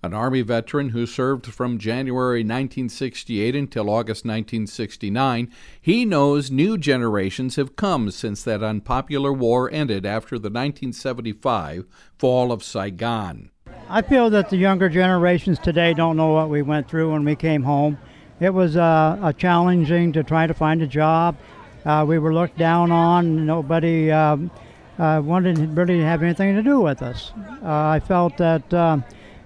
An 0.00 0.14
Army 0.14 0.42
veteran 0.42 0.90
who 0.90 1.06
served 1.06 1.46
from 1.46 1.76
January 1.76 2.40
1968 2.40 3.56
until 3.56 3.90
August 3.90 4.24
1969, 4.24 5.50
he 5.80 6.04
knows 6.04 6.52
new 6.52 6.78
generations 6.78 7.56
have 7.56 7.74
come 7.74 8.12
since 8.12 8.44
that 8.44 8.62
unpopular 8.62 9.32
war 9.32 9.68
ended 9.72 10.06
after 10.06 10.36
the 10.36 10.50
1975 10.50 11.84
fall 12.16 12.52
of 12.52 12.62
Saigon. 12.62 13.50
I 13.88 14.02
feel 14.02 14.30
that 14.30 14.50
the 14.50 14.56
younger 14.56 14.88
generations 14.88 15.58
today 15.58 15.94
don't 15.94 16.16
know 16.16 16.32
what 16.32 16.48
we 16.48 16.62
went 16.62 16.88
through 16.88 17.12
when 17.12 17.24
we 17.24 17.34
came 17.34 17.64
home. 17.64 17.98
It 18.38 18.50
was 18.50 18.76
uh, 18.76 19.18
a 19.20 19.32
challenging 19.32 20.12
to 20.12 20.22
try 20.22 20.46
to 20.46 20.54
find 20.54 20.80
a 20.80 20.86
job. 20.86 21.36
Uh, 21.84 22.04
we 22.06 22.18
were 22.18 22.32
looked 22.32 22.56
down 22.56 22.92
on. 22.92 23.46
Nobody 23.46 24.12
um, 24.12 24.50
uh, 24.98 25.20
wanted 25.24 25.76
really 25.76 25.98
to 25.98 26.04
have 26.04 26.22
anything 26.22 26.54
to 26.54 26.62
do 26.62 26.80
with 26.80 27.02
us. 27.02 27.32
Uh, 27.64 27.88
I 27.88 28.00
felt 28.00 28.36
that 28.36 28.72
uh, 28.72 28.98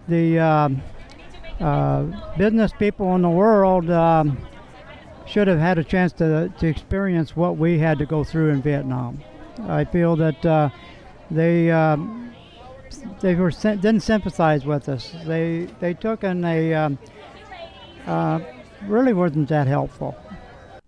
the 0.09 0.39
um, 0.39 0.83
uh, 1.61 2.03
business 2.37 2.73
people 2.79 3.15
in 3.15 3.23
the 3.23 3.31
world 3.31 3.91
um, 3.91 4.39
should 5.27 5.49
have 5.49 5.59
had 5.59 5.79
a 5.79 5.85
chance 5.85 6.13
to, 6.15 6.53
to 6.59 6.67
experience 6.67 7.37
what 7.37 7.57
we 7.57 7.79
had 7.79 7.99
to 7.99 8.07
go 8.07 8.25
through 8.25 8.51
in 8.51 8.63
Vietnam. 8.63 9.23
I 9.69 9.85
feel 9.85 10.17
that 10.17 10.45
uh, 10.45 10.71
they 11.31 11.71
um, 11.71 12.35
they 13.21 13.35
were 13.35 13.51
didn't 13.51 14.01
sympathize 14.01 14.65
with 14.65 14.89
us. 14.89 15.15
They 15.25 15.69
they 15.81 15.95
took 15.95 16.25
and 16.25 16.43
they 16.43 16.75
um, 16.75 16.99
really 18.87 19.13
wasn't 19.13 19.49
that 19.51 19.67
helpful. 19.67 20.17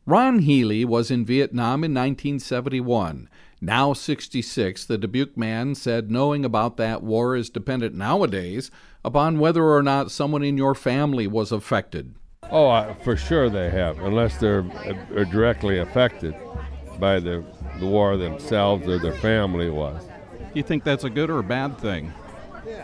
Ron 0.06 0.40
Healey 0.40 0.84
was 0.84 1.10
in 1.10 1.24
Vietnam 1.24 1.82
in 1.84 1.94
1971. 1.94 3.28
Now 3.60 3.94
66, 3.94 4.84
the 4.84 4.98
Dubuque 4.98 5.38
man 5.38 5.74
said 5.74 6.10
knowing 6.10 6.44
about 6.44 6.76
that 6.76 7.02
war 7.02 7.34
is 7.34 7.48
dependent 7.48 7.94
nowadays 7.94 8.70
upon 9.04 9.38
whether 9.38 9.64
or 9.64 9.82
not 9.82 10.10
someone 10.10 10.42
in 10.42 10.56
your 10.56 10.74
family 10.74 11.26
was 11.26 11.52
affected. 11.52 12.14
Oh, 12.50 12.68
uh, 12.68 12.94
for 12.94 13.16
sure 13.16 13.48
they 13.50 13.70
have, 13.70 13.98
unless 14.00 14.36
they're 14.38 14.64
uh, 15.16 15.24
directly 15.24 15.78
affected 15.78 16.34
by 16.98 17.20
the, 17.20 17.44
the 17.78 17.86
war 17.86 18.16
themselves 18.16 18.86
or 18.86 18.98
their 18.98 19.12
family 19.12 19.70
was. 19.70 20.02
You 20.52 20.62
think 20.62 20.84
that's 20.84 21.04
a 21.04 21.10
good 21.10 21.30
or 21.30 21.38
a 21.38 21.44
bad 21.44 21.78
thing? 21.78 22.12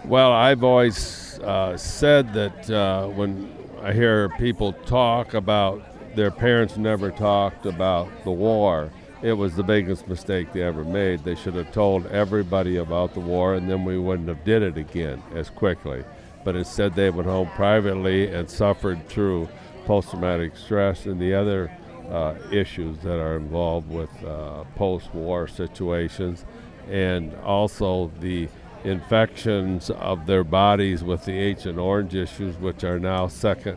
Well, 0.05 0.33
I've 0.33 0.65
always 0.65 1.39
uh, 1.41 1.77
said 1.77 2.33
that 2.35 2.71
uh, 2.71 3.09
when 3.09 3.53
I 3.83 3.93
hear 3.93 4.29
people 4.31 4.73
talk 4.73 5.35
about 5.35 5.83
their 6.17 6.31
parents 6.31 6.77
never 6.77 7.11
talked 7.11 7.67
about 7.67 8.09
the 8.25 8.31
war. 8.31 8.91
It 9.23 9.35
was 9.35 9.55
the 9.55 9.62
biggest 9.62 10.09
mistake 10.09 10.53
they 10.53 10.62
ever 10.62 10.83
made. 10.83 11.25
They 11.25 11.35
should 11.35 11.55
have 11.55 11.73
told 11.73 12.07
everybody 12.07 12.79
about 12.79 13.12
the 13.12 13.21
war, 13.21 13.55
and 13.55 13.71
then 13.71 13.85
we 13.85 13.99
wouldn't 13.99 14.29
have 14.29 14.45
did 14.45 14.62
it 14.62 14.79
again 14.79 15.23
as 15.35 15.50
quickly. 15.50 16.05
But 16.43 16.57
instead, 16.57 16.95
they 16.95 17.11
went 17.11 17.29
home 17.29 17.50
privately 17.50 18.33
and 18.33 18.49
suffered 18.49 19.07
through 19.09 19.49
post-traumatic 19.85 20.57
stress 20.57 21.05
and 21.05 21.21
the 21.21 21.35
other 21.35 21.71
uh, 22.11 22.35
issues 22.50 22.99
that 23.00 23.21
are 23.21 23.37
involved 23.37 23.91
with 23.91 24.11
uh, 24.25 24.65
post-war 24.75 25.49
situations, 25.49 26.47
and 26.89 27.35
also 27.45 28.11
the 28.21 28.49
infections 28.85 29.91
of 29.91 30.25
their 30.27 30.45
bodies 30.45 31.05
with 31.05 31.27
the 31.27 31.39
Agent 31.39 31.79
Orange 31.79 32.15
issues, 32.15 32.57
which 32.57 32.85
are 32.85 32.99
now 32.99 33.29
second 33.29 33.77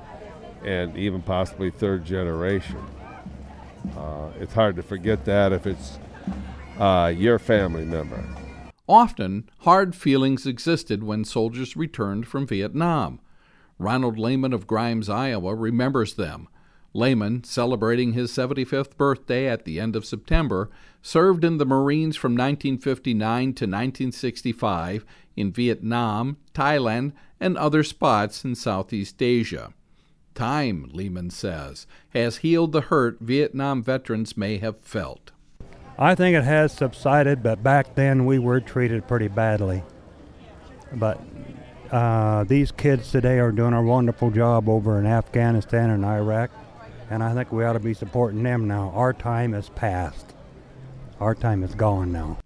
and 0.64 0.96
even 0.96 1.22
possibly 1.22 1.70
third 1.70 2.06
generation. 2.06 2.80
Uh, 3.98 4.30
it's 4.40 4.54
hard 4.54 4.76
to 4.76 4.84
forget 4.84 5.26
that 5.26 5.52
if 5.52 5.68
it's 5.68 6.00
uh, 6.80 7.14
your 7.16 7.40
family 7.40 7.86
member. 7.86 8.24
Often, 8.88 9.50
hard 9.60 9.96
feelings 9.96 10.46
existed 10.46 11.04
when 11.04 11.24
soldiers 11.24 11.78
returned 11.78 12.28
from 12.28 12.46
Vietnam. 12.46 13.20
Ronald 13.80 14.20
Lehman 14.20 14.54
of 14.54 14.68
Grimes, 14.68 15.10
Iowa, 15.10 15.56
remembers 15.56 16.16
them. 16.16 16.48
Lehman, 16.94 17.44
celebrating 17.44 18.14
his 18.14 18.32
75th 18.32 18.96
birthday 18.98 19.48
at 19.48 19.66
the 19.66 19.80
end 19.80 19.96
of 19.96 20.06
September, 20.06 20.70
served 21.02 21.44
in 21.44 21.58
the 21.58 21.66
Marines 21.66 22.16
from 22.16 22.34
1959 22.34 23.44
to 23.46 23.66
1965 23.66 25.06
in 25.36 25.52
Vietnam, 25.52 26.38
Thailand, 26.54 27.14
and 27.40 27.58
other 27.58 27.84
spots 27.84 28.46
in 28.46 28.54
Southeast 28.54 29.22
Asia. 29.22 29.74
Time, 30.36 30.90
Lehman 30.94 31.30
says, 31.30 31.86
has 32.14 32.38
healed 32.38 32.72
the 32.72 32.82
hurt 32.82 33.18
Vietnam 33.20 33.84
veterans 33.84 34.36
may 34.36 34.58
have 34.58 34.80
felt. 34.82 35.32
I 35.98 36.16
think 36.16 36.36
it 36.36 36.44
has 36.44 36.72
subsided, 36.72 37.44
but 37.44 37.62
back 37.62 37.96
then 37.96 38.26
we 38.26 38.40
were 38.40 38.60
treated 38.60 39.08
pretty 39.08 39.28
badly. 39.28 39.84
But 40.94 41.22
uh, 41.92 42.44
these 42.46 42.72
kids 42.72 43.12
today 43.12 43.40
are 43.40 43.52
doing 43.52 43.74
a 43.74 43.82
wonderful 43.82 44.32
job 44.32 44.68
over 44.68 44.98
in 44.98 45.06
Afghanistan 45.06 45.92
and 45.92 46.04
Iraq, 46.04 46.50
and 47.10 47.24
I 47.24 47.34
think 47.34 47.52
we 47.52 47.64
ought 47.64 47.74
to 47.74 47.80
be 47.80 47.94
supporting 47.94 48.42
them 48.42 48.68
now. 48.68 48.92
Our 48.96 49.14
time 49.14 49.54
is 49.54 49.70
past. 49.70 50.34
Our 51.20 51.36
time 51.36 51.64
is 51.64 51.76
gone 51.76 52.12
now. 52.12 52.40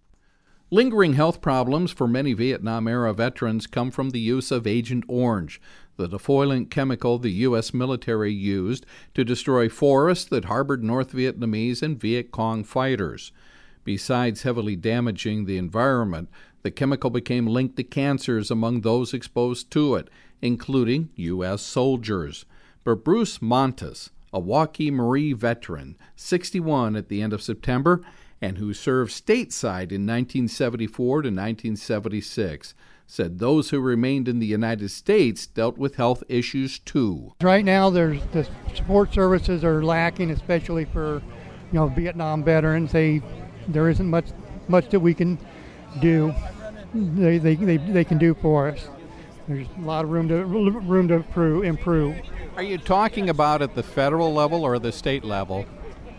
Lingering 0.69 1.13
health 1.13 1.39
problems 1.39 1.91
for 1.91 2.09
many 2.09 2.33
Vietnam 2.33 2.89
era 2.89 3.13
veterans 3.13 3.67
come 3.67 3.89
from 3.89 4.09
the 4.09 4.19
use 4.19 4.51
of 4.51 4.67
Agent 4.67 5.05
Orange, 5.07 5.61
the 5.97 6.07
defoliant 6.07 6.69
chemical 6.69 7.17
the 7.17 7.31
U.S. 7.31 7.73
military 7.73 8.31
used 8.31 8.85
to 9.13 9.25
destroy 9.25 9.67
forests 9.67 10.25
that 10.25 10.45
harbored 10.45 10.83
North 10.83 11.11
Vietnamese 11.11 11.81
and 11.81 11.99
Viet 11.99 12.31
Cong 12.31 12.63
fighters. 12.63 13.31
Besides 13.83 14.43
heavily 14.43 14.75
damaging 14.75 15.45
the 15.45 15.57
environment, 15.57 16.29
the 16.61 16.71
chemical 16.71 17.09
became 17.09 17.47
linked 17.47 17.77
to 17.77 17.83
cancers 17.83 18.51
among 18.51 18.81
those 18.81 19.13
exposed 19.13 19.71
to 19.71 19.95
it, 19.95 20.09
including 20.41 21.09
U.S. 21.15 21.61
soldiers. 21.61 22.45
But 22.83 23.03
Bruce 23.03 23.39
Montis, 23.41 24.11
a 24.31 24.41
Waukee 24.41 24.91
Marie 24.91 25.33
veteran, 25.33 25.97
61 26.15 26.95
at 26.95 27.09
the 27.09 27.21
end 27.21 27.33
of 27.33 27.41
September, 27.41 28.01
and 28.41 28.57
who 28.57 28.73
served 28.73 29.11
stateside 29.11 29.91
in 29.91 30.05
1974 30.05 31.21
to 31.23 31.27
1976, 31.29 32.73
said 33.07 33.39
those 33.39 33.69
who 33.69 33.79
remained 33.79 34.27
in 34.27 34.39
the 34.39 34.45
United 34.45 34.89
States 34.89 35.47
dealt 35.47 35.77
with 35.77 35.95
health 35.95 36.23
issues 36.27 36.77
too. 36.79 37.33
Right 37.41 37.65
now, 37.65 37.89
there's 37.89 38.21
the 38.33 38.47
support 38.75 39.13
services 39.13 39.63
are 39.63 39.83
lacking, 39.83 40.29
especially 40.29 40.85
for 40.85 41.21
you 41.71 41.79
know 41.79 41.87
Vietnam 41.87 42.43
veterans. 42.43 42.91
They 42.91 43.21
there 43.67 43.89
isn't 43.89 44.09
much 44.09 44.27
much 44.67 44.89
that 44.89 44.99
we 44.99 45.13
can 45.13 45.39
do. 46.01 46.35
They, 46.93 47.37
they, 47.37 47.55
they, 47.55 47.77
they 47.77 48.03
can 48.03 48.17
do 48.17 48.33
for 48.33 48.69
us. 48.69 48.87
There's 49.47 49.67
a 49.77 49.81
lot 49.81 50.03
of 50.03 50.11
room 50.11 50.27
to 50.27 50.43
room 50.43 51.07
to 51.07 51.61
improve. 51.61 52.15
Are 52.57 52.63
you 52.63 52.77
talking 52.77 53.29
about 53.29 53.61
at 53.61 53.75
the 53.75 53.83
federal 53.83 54.33
level 54.33 54.63
or 54.63 54.77
the 54.79 54.91
state 54.91 55.23
level? 55.23 55.65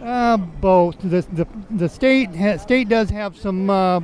Uh, 0.03 0.37
both. 0.37 0.99
The, 1.01 1.23
the, 1.33 1.47
the 1.71 1.89
state 1.89 2.35
ha- 2.35 2.57
state 2.57 2.89
does 2.89 3.11
have 3.11 3.37
some 3.37 3.69
uh, 3.69 3.99
uh, 3.99 4.01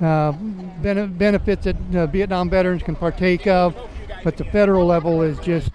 bene- 0.00 1.08
benefits 1.08 1.64
that 1.64 1.76
uh, 1.94 2.06
Vietnam 2.06 2.50
veterans 2.50 2.82
can 2.82 2.96
partake 2.96 3.46
of, 3.46 3.76
but 4.24 4.36
the 4.36 4.44
federal 4.44 4.86
level 4.86 5.22
is 5.22 5.38
just, 5.40 5.70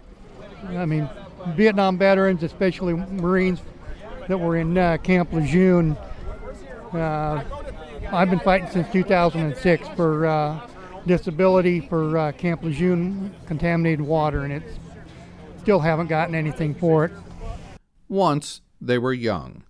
I 0.70 0.86
mean, 0.86 1.10
Vietnam 1.50 1.98
veterans, 1.98 2.44
especially 2.44 2.94
Marines 2.94 3.62
that 4.28 4.38
were 4.38 4.58
in 4.58 4.78
uh, 4.78 4.98
Camp 4.98 5.32
Lejeune. 5.32 5.96
Uh, 6.92 7.44
I've 8.12 8.30
been 8.30 8.40
fighting 8.40 8.70
since 8.70 8.92
2006 8.92 9.88
for 9.90 10.62
disability 11.06 11.82
for 11.82 12.32
Camp 12.34 12.64
Lejeune 12.64 13.34
contaminated 13.46 14.02
water, 14.02 14.44
and 14.44 14.54
it's 14.54 14.80
still 15.62 15.80
haven't 15.80 16.08
gotten 16.08 16.36
anything 16.36 16.74
for 16.74 17.06
it. 17.06 17.12
Once 18.08 18.62
they 18.80 18.98
were 18.98 19.14
young. 19.14 19.65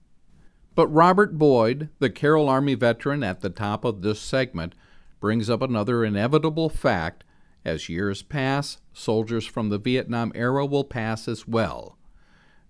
But 0.76 0.88
Robert 0.88 1.38
Boyd, 1.38 1.90
the 2.00 2.10
Carroll 2.10 2.50
Army 2.50 2.76
veteran 2.76 3.24
at 3.24 3.42
the 3.42 3.50
top 3.50 3.86
of 3.86 4.02
this 4.02 4.20
segment, 4.20 4.76
brings 5.20 5.50
up 5.50 5.62
another 5.62 6.04
inevitable 6.04 6.70
fact. 6.70 7.24
As 7.64 7.90
years 7.90 8.22
pass, 8.22 8.78
soldiers 8.94 9.46
from 9.46 9.70
the 9.70 9.80
Vietnam 9.80 10.32
era 10.36 10.66
will 10.66 10.84
pass 10.84 11.28
as 11.28 11.48
well. 11.48 11.98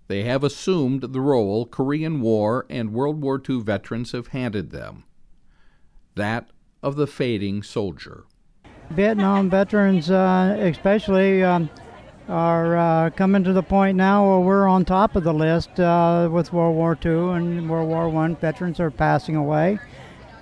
They 0.08 0.22
have 0.22 0.44
assumed 0.44 1.02
the 1.02 1.20
role 1.20 1.66
Korean 1.66 2.20
War 2.20 2.64
and 2.70 2.94
World 2.94 3.20
War 3.20 3.42
II 3.46 3.60
veterans 3.60 4.12
have 4.12 4.28
handed 4.28 4.70
them 4.70 5.04
that 6.16 6.50
of 6.82 6.96
the 6.96 7.06
fading 7.06 7.62
soldier. 7.62 8.24
Vietnam 8.90 9.48
veterans, 9.50 10.10
uh, 10.10 10.56
especially, 10.60 11.42
um, 11.42 11.68
are 12.28 12.76
uh, 12.76 13.10
coming 13.10 13.44
to 13.44 13.52
the 13.52 13.62
point 13.62 13.96
now 13.96 14.26
where 14.28 14.40
we're 14.40 14.66
on 14.66 14.84
top 14.84 15.16
of 15.16 15.24
the 15.24 15.32
list 15.32 15.78
uh, 15.78 16.28
with 16.30 16.52
World 16.52 16.74
War 16.74 16.98
II 17.04 17.36
and 17.36 17.70
World 17.70 17.88
War 17.88 18.08
One 18.08 18.36
veterans 18.36 18.80
are 18.80 18.90
passing 18.90 19.36
away. 19.36 19.78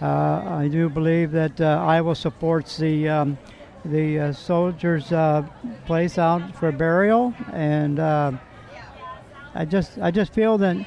Uh, 0.01 0.43
I 0.47 0.69
do 0.69 0.89
believe 0.89 1.31
that 1.33 1.61
uh, 1.61 1.85
Iowa 1.87 2.17
supports 2.17 2.77
the 2.79 3.09
um, 3.09 3.39
the 3.85 4.19
uh, 4.19 4.33
soldiers' 4.33 5.13
uh, 5.13 5.47
place 5.85 6.19
out 6.19 6.57
for 6.57 6.73
burial, 6.73 7.35
and 7.53 8.01
I 8.01 9.65
just 9.67 9.99
I 9.99 10.11
just 10.11 10.33
feel 10.33 10.59
that 10.59 10.87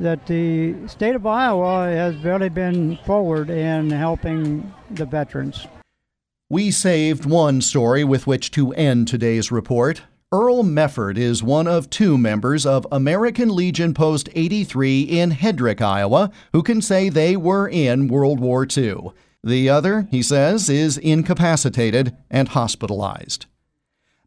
that 0.00 0.26
the 0.26 0.74
state 0.88 1.14
of 1.14 1.26
Iowa 1.26 1.86
has 1.86 2.16
really 2.24 2.48
been 2.48 2.98
forward 3.06 3.48
in 3.50 3.90
helping 3.90 4.72
the 4.90 5.06
veterans. 5.06 5.66
We 6.50 6.70
saved 6.70 7.24
one 7.24 7.60
story 7.62 8.04
with 8.04 8.26
which 8.26 8.50
to 8.52 8.72
end 8.74 9.08
today's 9.08 9.50
report. 9.50 10.02
Earl 10.34 10.64
Mefford 10.64 11.16
is 11.16 11.44
one 11.44 11.68
of 11.68 11.88
two 11.88 12.18
members 12.18 12.66
of 12.66 12.88
American 12.90 13.54
Legion 13.54 13.94
Post 13.94 14.28
83 14.34 15.02
in 15.02 15.30
Hedrick, 15.30 15.80
Iowa, 15.80 16.32
who 16.52 16.60
can 16.60 16.82
say 16.82 17.08
they 17.08 17.36
were 17.36 17.68
in 17.68 18.08
World 18.08 18.40
War 18.40 18.66
II. 18.66 19.12
The 19.44 19.68
other, 19.68 20.08
he 20.10 20.24
says, 20.24 20.68
is 20.68 20.98
incapacitated 20.98 22.16
and 22.28 22.48
hospitalized. 22.48 23.46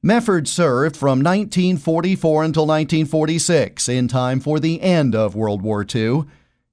Mefford 0.02 0.48
served 0.48 0.96
from 0.96 1.20
1944 1.20 2.44
until 2.46 2.66
1946, 2.66 3.90
in 3.90 4.08
time 4.08 4.40
for 4.40 4.62
the 4.62 4.82
end 4.82 5.14
of 5.14 5.36
World 5.36 5.62
War 5.62 5.86
II. 5.94 6.24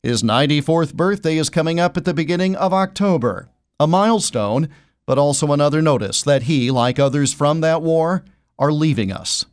His 0.01 0.23
94th 0.23 0.95
birthday 0.95 1.39
is 1.39 1.51
coming 1.51 1.81
up 1.81 1.97
at 1.97 2.05
the 2.05 2.15
beginning 2.15 2.55
of 2.55 2.73
October, 2.73 3.49
a 3.81 3.89
milestone, 3.89 4.69
but 5.07 5.19
also 5.19 5.51
another 5.51 5.83
notice 5.83 6.23
that 6.23 6.45
he, 6.45 6.71
like 6.71 7.01
others 7.01 7.35
from 7.35 7.63
that 7.63 7.83
war, 7.83 8.25
are 8.59 8.73
leaving 8.73 9.13
us. 9.13 9.45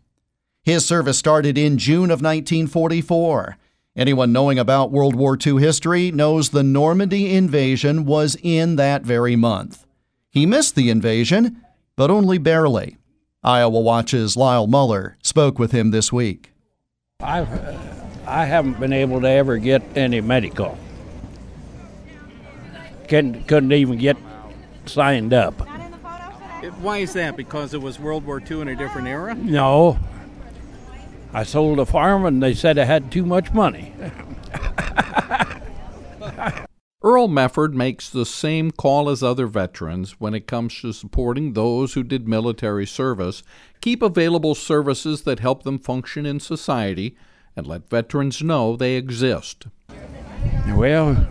His 0.63 0.85
service 0.85 1.17
started 1.17 1.57
in 1.57 1.77
June 1.77 2.11
of 2.11 2.21
1944. 2.21 3.57
Anyone 3.95 4.31
knowing 4.31 4.59
about 4.59 4.91
World 4.91 5.15
War 5.15 5.37
II 5.43 5.59
history 5.59 6.11
knows 6.11 6.49
the 6.49 6.63
Normandy 6.63 7.35
invasion 7.35 8.05
was 8.05 8.37
in 8.41 8.77
that 8.77 9.03
very 9.03 9.35
month. 9.35 9.85
He 10.29 10.45
missed 10.45 10.75
the 10.75 10.89
invasion, 10.89 11.61
but 11.95 12.09
only 12.09 12.37
barely. 12.37 12.97
Iowa 13.43 13.81
Watch's 13.81 14.37
Lyle 14.37 14.67
Muller 14.67 15.17
spoke 15.23 15.57
with 15.57 15.71
him 15.71 15.91
this 15.91 16.13
week. 16.13 16.53
I, 17.19 17.39
I 18.25 18.45
haven't 18.45 18.79
been 18.79 18.93
able 18.93 19.19
to 19.21 19.27
ever 19.27 19.57
get 19.57 19.81
any 19.97 20.21
medical. 20.21 20.77
Couldn't, 23.07 23.47
couldn't 23.47 23.73
even 23.73 23.97
get 23.97 24.15
signed 24.85 25.33
up. 25.33 25.67
Why 26.81 26.99
is 26.99 27.13
that? 27.13 27.35
Because 27.35 27.73
it 27.73 27.81
was 27.81 27.99
World 27.99 28.25
War 28.25 28.41
II 28.41 28.61
in 28.61 28.67
a 28.67 28.75
different 28.75 29.07
era? 29.07 29.33
No. 29.33 29.99
I 31.33 31.43
sold 31.43 31.79
a 31.79 31.85
farm 31.85 32.25
and 32.25 32.43
they 32.43 32.53
said 32.53 32.77
I 32.77 32.83
had 32.85 33.11
too 33.11 33.25
much 33.25 33.53
money. 33.53 33.93
Earl 37.03 37.29
Mefford 37.29 37.73
makes 37.73 38.09
the 38.09 38.27
same 38.27 38.69
call 38.69 39.09
as 39.09 39.23
other 39.23 39.47
veterans 39.47 40.19
when 40.19 40.35
it 40.35 40.45
comes 40.45 40.79
to 40.81 40.93
supporting 40.93 41.53
those 41.53 41.93
who 41.93 42.03
did 42.03 42.27
military 42.27 42.85
service, 42.85 43.41
keep 43.81 44.03
available 44.03 44.53
services 44.53 45.23
that 45.23 45.39
help 45.39 45.63
them 45.63 45.79
function 45.79 46.27
in 46.27 46.39
society, 46.39 47.17
and 47.55 47.65
let 47.65 47.89
veterans 47.89 48.43
know 48.43 48.75
they 48.75 48.97
exist. 48.97 49.65
Well, 50.67 51.27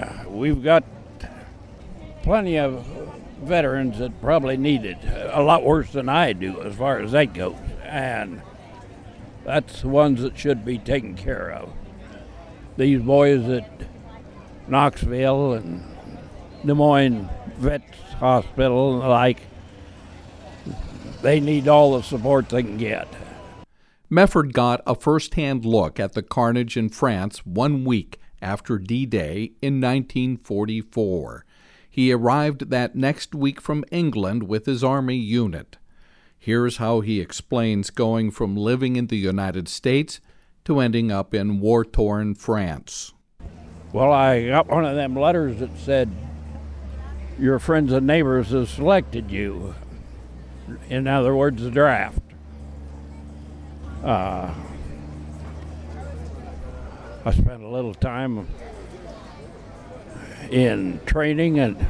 uh, 0.00 0.24
we've 0.28 0.62
got 0.64 0.82
plenty 2.22 2.58
of 2.58 2.84
veterans 3.42 3.98
that 3.98 4.20
probably 4.20 4.56
need 4.56 4.84
it 4.84 4.98
a 5.32 5.42
lot 5.42 5.64
worse 5.64 5.92
than 5.92 6.08
I 6.08 6.32
do 6.32 6.60
as 6.62 6.74
far 6.74 6.98
as 6.98 7.12
that 7.12 7.34
goes. 7.34 7.56
And 7.82 8.42
that's 9.44 9.82
the 9.82 9.88
ones 9.88 10.22
that 10.22 10.38
should 10.38 10.64
be 10.64 10.78
taken 10.78 11.14
care 11.14 11.50
of. 11.50 11.72
These 12.76 13.02
boys 13.02 13.48
at 13.48 13.68
Knoxville 14.68 15.54
and 15.54 15.84
Des 16.64 16.74
Moines 16.74 17.28
Vets 17.56 17.98
Hospital 18.18 18.94
and 18.94 19.02
the 19.02 19.08
like, 19.08 19.40
they 21.20 21.40
need 21.40 21.68
all 21.68 21.96
the 21.96 22.02
support 22.02 22.48
they 22.48 22.62
can 22.62 22.76
get. 22.76 23.08
Mefford 24.10 24.52
got 24.52 24.80
a 24.86 24.94
first 24.94 25.34
hand 25.34 25.64
look 25.64 25.98
at 25.98 26.12
the 26.12 26.22
carnage 26.22 26.76
in 26.76 26.88
France 26.88 27.46
one 27.46 27.84
week 27.84 28.18
after 28.42 28.78
D 28.78 29.06
Day 29.06 29.52
in 29.62 29.80
1944. 29.80 31.44
He 31.92 32.10
arrived 32.10 32.70
that 32.70 32.96
next 32.96 33.34
week 33.34 33.60
from 33.60 33.84
England 33.90 34.44
with 34.44 34.64
his 34.64 34.82
army 34.82 35.18
unit. 35.18 35.76
Here's 36.38 36.78
how 36.78 37.00
he 37.00 37.20
explains 37.20 37.90
going 37.90 38.30
from 38.30 38.56
living 38.56 38.96
in 38.96 39.08
the 39.08 39.18
United 39.18 39.68
States 39.68 40.18
to 40.64 40.80
ending 40.80 41.12
up 41.12 41.34
in 41.34 41.60
war 41.60 41.84
torn 41.84 42.34
France. 42.34 43.12
Well, 43.92 44.10
I 44.10 44.46
got 44.46 44.68
one 44.68 44.86
of 44.86 44.96
them 44.96 45.14
letters 45.14 45.60
that 45.60 45.76
said, 45.76 46.10
Your 47.38 47.58
friends 47.58 47.92
and 47.92 48.06
neighbors 48.06 48.52
have 48.52 48.70
selected 48.70 49.30
you. 49.30 49.74
In 50.88 51.06
other 51.06 51.36
words, 51.36 51.62
the 51.62 51.70
draft. 51.70 52.22
Uh, 54.02 54.54
I 57.26 57.30
spent 57.32 57.62
a 57.62 57.68
little 57.68 57.92
time 57.92 58.48
in 60.52 61.00
training, 61.06 61.58
and 61.58 61.86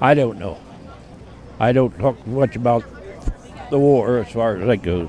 I 0.00 0.14
don't 0.14 0.38
know. 0.38 0.58
I 1.58 1.72
don't 1.72 1.98
talk 1.98 2.24
much 2.26 2.54
about 2.54 2.84
the 3.70 3.78
war 3.78 4.18
as 4.18 4.30
far 4.30 4.56
as 4.56 4.66
that 4.66 4.82
goes. 4.82 5.08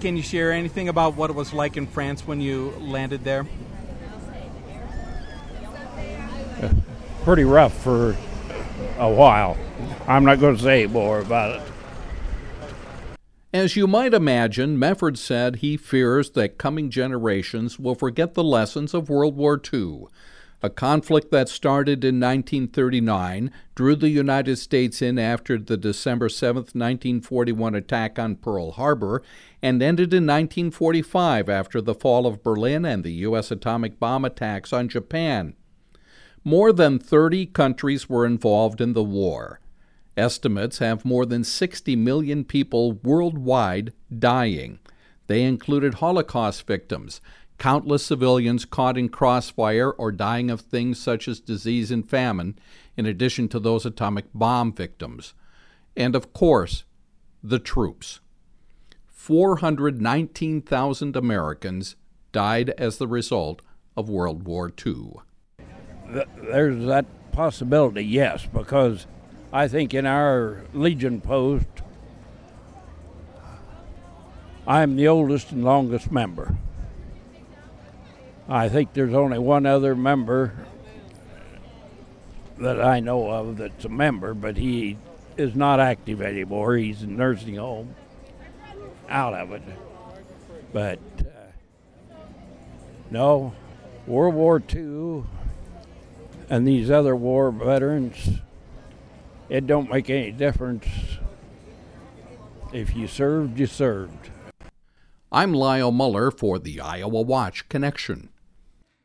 Can 0.00 0.16
you 0.16 0.22
share 0.22 0.52
anything 0.52 0.88
about 0.88 1.14
what 1.16 1.28
it 1.28 1.36
was 1.36 1.52
like 1.52 1.76
in 1.76 1.86
France 1.86 2.26
when 2.26 2.40
you 2.40 2.70
landed 2.80 3.22
there? 3.22 3.46
Pretty 7.24 7.44
rough 7.44 7.74
for 7.74 8.16
a 8.98 9.10
while. 9.10 9.58
I'm 10.08 10.24
not 10.24 10.40
going 10.40 10.56
to 10.56 10.62
say 10.62 10.86
more 10.86 11.20
about 11.20 11.60
it. 11.60 11.69
As 13.52 13.76
you 13.76 13.86
might 13.86 14.14
imagine, 14.14 14.78
Mefford 14.78 15.16
said 15.16 15.56
he 15.56 15.76
fears 15.76 16.30
that 16.30 16.58
coming 16.58 16.90
generations 16.90 17.78
will 17.78 17.94
forget 17.94 18.34
the 18.34 18.44
lessons 18.44 18.94
of 18.94 19.08
World 19.08 19.36
War 19.36 19.60
II 19.72 20.06
a 20.62 20.70
conflict 20.70 21.30
that 21.30 21.48
started 21.48 22.04
in 22.04 22.20
1939, 22.20 23.50
drew 23.74 23.96
the 23.96 24.10
United 24.10 24.56
States 24.56 25.00
in 25.00 25.18
after 25.18 25.58
the 25.58 25.76
December 25.76 26.28
7, 26.28 26.56
1941 26.56 27.74
attack 27.74 28.18
on 28.18 28.36
Pearl 28.36 28.72
Harbor, 28.72 29.22
and 29.62 29.82
ended 29.82 30.12
in 30.12 30.26
1945 30.26 31.48
after 31.48 31.80
the 31.80 31.94
fall 31.94 32.26
of 32.26 32.42
Berlin 32.42 32.84
and 32.84 33.04
the 33.04 33.12
U.S. 33.12 33.50
atomic 33.50 33.98
bomb 33.98 34.24
attacks 34.24 34.72
on 34.72 34.88
Japan. 34.88 35.54
More 36.44 36.72
than 36.72 36.98
30 36.98 37.46
countries 37.46 38.08
were 38.08 38.26
involved 38.26 38.80
in 38.80 38.92
the 38.92 39.04
war. 39.04 39.60
Estimates 40.16 40.78
have 40.78 41.04
more 41.04 41.24
than 41.24 41.44
60 41.44 41.94
million 41.96 42.44
people 42.44 42.92
worldwide 42.92 43.92
dying. 44.16 44.80
They 45.26 45.44
included 45.44 45.94
Holocaust 45.94 46.66
victims, 46.66 47.20
countless 47.58 48.04
civilians 48.04 48.64
caught 48.64 48.98
in 48.98 49.08
crossfire 49.08 49.90
or 49.90 50.10
dying 50.10 50.50
of 50.50 50.62
things 50.62 50.98
such 50.98 51.28
as 51.28 51.40
disease 51.40 51.90
and 51.90 52.08
famine, 52.08 52.58
in 52.96 53.06
addition 53.06 53.48
to 53.48 53.60
those 53.60 53.86
atomic 53.86 54.26
bomb 54.34 54.72
victims. 54.72 55.34
And 55.96 56.16
of 56.16 56.32
course, 56.32 56.84
the 57.42 57.58
troops. 57.58 58.20
419,000 59.06 61.14
Americans 61.14 61.96
died 62.32 62.70
as 62.70 62.96
the 62.96 63.06
result 63.06 63.62
of 63.96 64.08
World 64.08 64.44
War 64.44 64.72
II. 64.84 65.12
There's 66.08 66.84
that 66.86 67.06
possibility, 67.30 68.04
yes, 68.04 68.46
because 68.46 69.06
I 69.52 69.66
think 69.66 69.94
in 69.94 70.06
our 70.06 70.64
Legion 70.72 71.20
post, 71.20 71.66
I'm 74.66 74.96
the 74.96 75.08
oldest 75.08 75.50
and 75.50 75.64
longest 75.64 76.12
member. 76.12 76.56
I 78.48 78.68
think 78.68 78.92
there's 78.92 79.14
only 79.14 79.38
one 79.38 79.66
other 79.66 79.96
member 79.96 80.54
that 82.58 82.80
I 82.80 83.00
know 83.00 83.28
of 83.30 83.56
that's 83.56 83.84
a 83.84 83.88
member, 83.88 84.34
but 84.34 84.56
he 84.56 84.98
is 85.36 85.54
not 85.54 85.80
active 85.80 86.20
anymore. 86.20 86.76
He's 86.76 87.02
in 87.02 87.16
nursing 87.16 87.56
home, 87.56 87.94
out 89.08 89.34
of 89.34 89.52
it. 89.52 89.62
But 90.72 90.98
uh, 91.20 92.14
no, 93.10 93.54
World 94.06 94.34
War 94.34 94.62
II 94.72 95.24
and 96.48 96.66
these 96.66 96.90
other 96.90 97.16
war 97.16 97.50
veterans, 97.50 98.40
it 99.50 99.66
don't 99.66 99.90
make 99.90 100.08
any 100.08 100.30
difference. 100.30 100.86
If 102.72 102.96
you 102.96 103.08
served, 103.08 103.58
you 103.58 103.66
served. 103.66 104.30
I'm 105.32 105.52
Lyle 105.52 105.90
Muller 105.90 106.30
for 106.30 106.58
the 106.58 106.80
Iowa 106.80 107.20
Watch 107.20 107.68
Connection. 107.68 108.30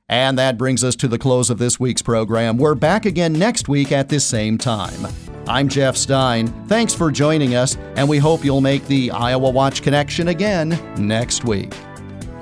And 0.08 0.38
that 0.38 0.58
brings 0.58 0.84
us 0.84 0.95
to 0.97 1.08
the 1.08 1.17
close 1.17 1.49
of 1.49 1.58
this 1.58 1.79
week's 1.79 2.03
program. 2.03 2.58
We're 2.58 2.75
back 2.75 3.08
again 3.08 3.34
next 3.34 3.67
week 3.67 3.91
at 3.91 4.10
this 4.10 4.23
same 4.23 4.60
time. 4.60 5.08
I'm 5.47 5.67
Jeff 5.67 5.97
Stein. 5.97 6.47
Thanks 6.67 6.93
for 6.93 7.12
joining 7.12 7.55
us, 7.55 7.75
and 7.95 8.08
we 8.08 8.19
hope 8.19 8.45
you'll 8.45 8.62
make 8.62 8.86
the 8.86 9.10
Iowa 9.12 9.49
Watch 9.49 9.81
Connection 9.81 10.27
again 10.27 10.79
next 10.97 11.43
week. 11.43 11.73